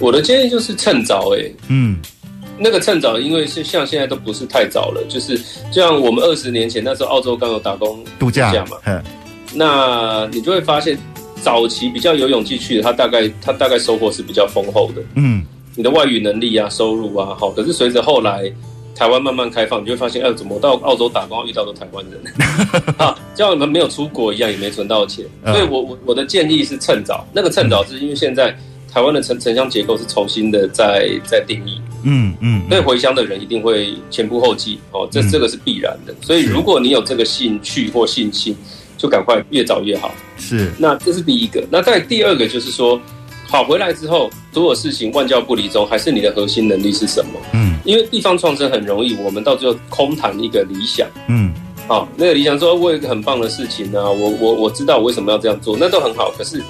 [0.00, 1.96] 我的建议就是趁早哎、欸，嗯。
[2.58, 5.38] 那个趁早，因为是像现在都不是太早了，就是
[5.70, 9.02] 就像我们二十年前那时候，澳洲刚有打工度假嘛，
[9.54, 10.98] 那你就会发现，
[11.42, 15.44] 早期比较有勇气去的，他大概他大概收获是比较丰厚的，嗯，
[15.74, 18.50] 你的外语能力啊，收入啊，好，可是随着后来
[18.94, 22.20] 台湾慢慢开放，你就会发现，哎，怎么到澳洲打工遇到的台湾人，
[22.96, 28.56] 啊，就像你们没有出国一样，也没存到钱，所以我我我的建议是趁早，那个趁早是因为现在。
[28.88, 36.14] 台湾的城城乡结构是重新的在在定义，嗯嗯，所以回乡的人一定会前仆后继哦，这这个是必然的。
[36.20, 38.56] 所以如果你有这个兴趣或信心，
[38.96, 40.12] 就赶快越早越好。
[40.38, 41.62] 是，那这是第一个。
[41.70, 43.00] 那在第二个就是说，
[43.48, 47.32] 跑回来之后，所有事情万教不离宗，还是你的核心能力是什么？
[47.52, 51.06] 嗯，因为地方创生很容易，我们到最后空谈一个理想。
[51.28, 51.52] 嗯，
[51.86, 56.32] 好，那个理想说，我有一个很棒的事情啊，我我我知道我为什么要这样做，那都很好。
[56.36, 56.62] 可是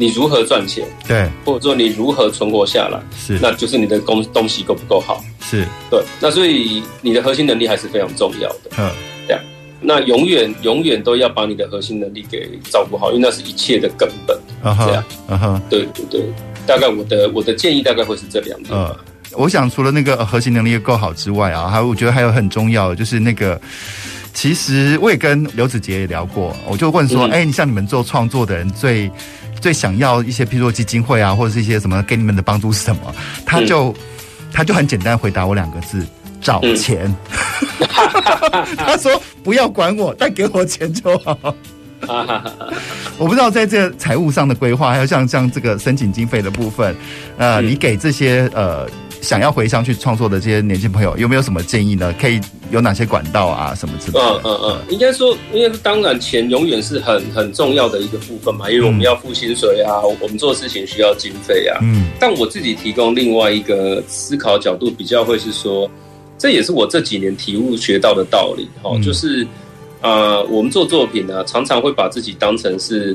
[0.00, 0.82] 你如何赚钱？
[1.06, 2.98] 对，或者说你如何存活下来？
[3.14, 5.22] 是，那就是你的东东西够不够好？
[5.42, 6.02] 是对。
[6.18, 8.70] 那所以你的核心能力还是非常重要的。
[8.78, 8.90] 嗯，
[9.28, 9.42] 这样。
[9.82, 14.34] 那永远永远都要把你的核心能力给照顾好，因为那是一切的根本。
[14.64, 16.22] Uh -huh, 这样，嗯哼，对对对，
[16.66, 18.74] 大概我的我的建议大概会是这两点。
[18.74, 18.96] 呃，
[19.32, 23.58] 我想除了那个核心能力够好之外啊，还有我觉得还有很重要的就是那个，
[24.34, 29.10] 其实我也跟刘子杰也聊过，我就问说，哎、嗯欸，你像你们做创作的人最
[29.60, 33.14] 最想要一些，譬如说基金会啊，或者是一些什么给你们的帮助是什么？
[33.44, 33.94] 他就、嗯、
[34.52, 36.06] 他就很简单回答我两个字：
[36.40, 37.14] 找钱。
[37.80, 41.36] 嗯、 他说不要管我，但给我钱就好。
[43.18, 46.96] 我不知道在这财务上的规划，还有像像这个申请经费的部分，
[47.36, 48.88] 呃，你给这些呃
[49.20, 52.12] 想要回乡去创作的这些年轻朋友，有没有什么建议呢？
[52.20, 52.40] 可以
[52.70, 54.20] 有哪些管道啊，什么之类的？
[54.20, 61.78] 嗯嗯嗯，应该说，因为当然钱永远是很很重要的一个部分嘛，因为我们要付薪水啊，我们做事情需要经费啊。
[61.82, 65.90] 嗯，但我自己提供另外一个思考角度，比较会是说，
[66.38, 69.46] 这也是我这几年体悟学到的道理哈，就是。
[70.02, 73.14] 呃，我们做作品呢，常常会把自己当成是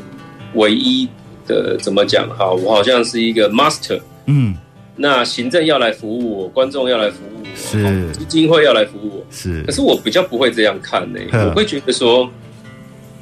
[0.54, 1.10] 唯一
[1.48, 2.52] 的，怎么讲哈？
[2.52, 4.56] 我好像是一个 master，嗯，
[4.96, 8.12] 那行政要来服务我，观众要来服务我，是。
[8.12, 9.62] 基金会要来服务我，是。
[9.64, 12.30] 可是我比较不会这样看呢，我会觉得说，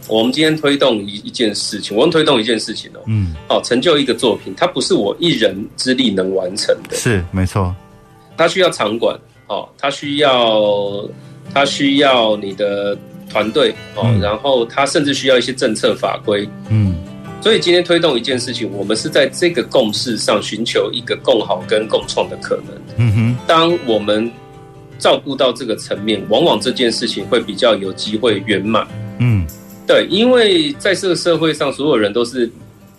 [0.08, 7.74] 我们今天推动一一件事情，我们推动一件事情哦，嗯，好，成就一个作品，它不是我一人之力能完成的，是没错，
[8.38, 9.18] 它需要场馆，
[9.48, 11.08] 哦，它需要，
[11.54, 12.98] 它需要你的。
[13.30, 16.96] 团队哦，然后它甚至需要一些政策法规，嗯，
[17.44, 22.68] 所以今天推动一件事情，我们是在这个共识上寻求一个共好跟共创的可能。
[22.96, 24.32] 嗯哼，当我们
[24.98, 28.88] 照顾到这个层面，往往这件事情会比较有机会圆满。
[29.20, 29.46] 嗯，
[29.86, 32.50] 对，因为在这个社会上，所有人都是。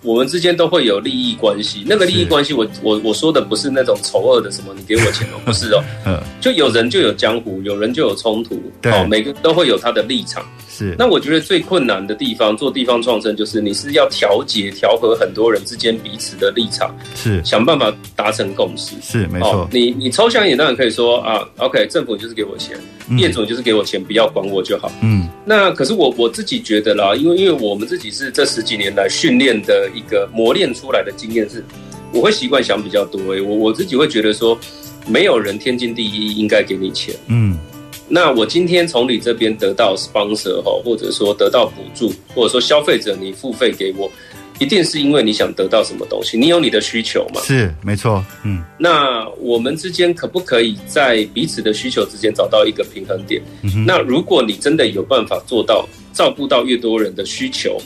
[0.03, 5.82] 我们之间都会有利益关系，那个利益关系我，我我我说的不是那种丑恶的什么，你给我钱哦， 不是哦，
[6.42, 10.45] 就有人就有江湖，有人就有冲突，哦，每个都会有他的立场。
[10.77, 18.97] 是，那我觉得最困难的地方，做地方创生，就是你是要调节、调和很多人之间彼此的立场，是想办法达成共识。
[19.01, 19.51] 是，没错。
[19.51, 22.77] 哦、你你抽象一点，当然可以说啊，OK，政府就是给我钱，
[23.09, 24.91] 嗯、业主就是给我钱，不要管我就好。
[25.01, 31.64] 嗯，那可是我我自己觉得啦，因为因为我们自己是这十几年来训练的一个磨练出来的经验是，
[32.12, 33.20] 我会习惯想比较多。
[33.33, 34.59] 哎，我我自己会觉得说，
[35.07, 37.14] 没有人天经地义应该给你钱。
[37.29, 37.57] 嗯。
[38.07, 44.11] 那我今天从你这边得到 sponsor 哈，或者说得到补助，或者说消费者你付费给我，
[44.59, 47.40] 一定是因为你想得到什么东西，你有你的需求嘛？
[47.40, 48.62] 是，没错，嗯。
[48.78, 53.40] 那我们之间可不可以在彼此的需求之间找到一个平衡点？
[53.62, 53.86] 嗯。
[53.86, 57.80] 那如果你真的有办法做到照顾到越多人的需求，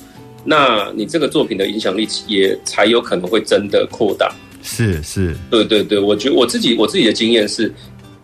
[0.44, 4.34] 那你这个作品的影响力也才有可能会真的扩大。
[4.64, 7.72] 是是，对对对，我觉得我自己我自己的经验是。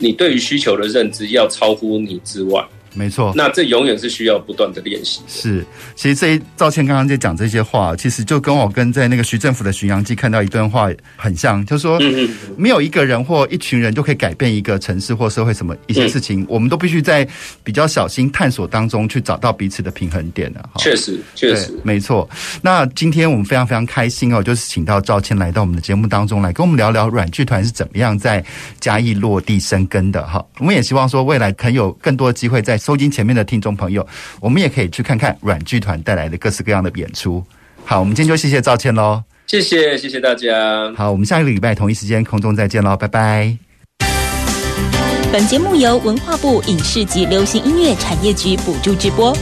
[0.05, 2.62] 你对于需求的认知要超乎你之外。
[2.95, 5.20] 没错，那这永远是需要不断的练习。
[5.26, 5.66] 是，
[5.97, 11.99] 其实这一赵倩刚刚在讲这些话，其实就跟我跟在那个徐政府的《巡洋记》看到一段话很像，就是说，
[12.57, 17.26] 没有一个人或一群人就可以改变一个城市或社会什么一些事情，嗯、我们都必须在
[17.64, 20.64] 比较小心探索当中去找到彼此的平衡点的。
[20.76, 22.30] 确实，确实，没错。
[22.62, 28.45] 那今天我们非常非常开心哦，就是请到赵倩来到我们的节目当中来跟我们聊聊软剧团是怎么样在
[28.78, 30.45] 嘉义落地生根的哈。
[30.59, 32.78] 我们也希望说未来可能有更多的机会在。
[32.85, 34.07] 收音前面的听众朋友，
[34.41, 37.43] 我们也可以去看看软剧团带来的各式各样的演出。
[37.87, 40.93] 好，我们今天就谢谢赵倩喽，谢谢谢谢大家。
[40.95, 43.57] 好，我们下一个礼拜同一时间空中再见喽，拜拜。
[45.32, 49.35] 本节目由文化部影视及流行音乐产业局补助直播。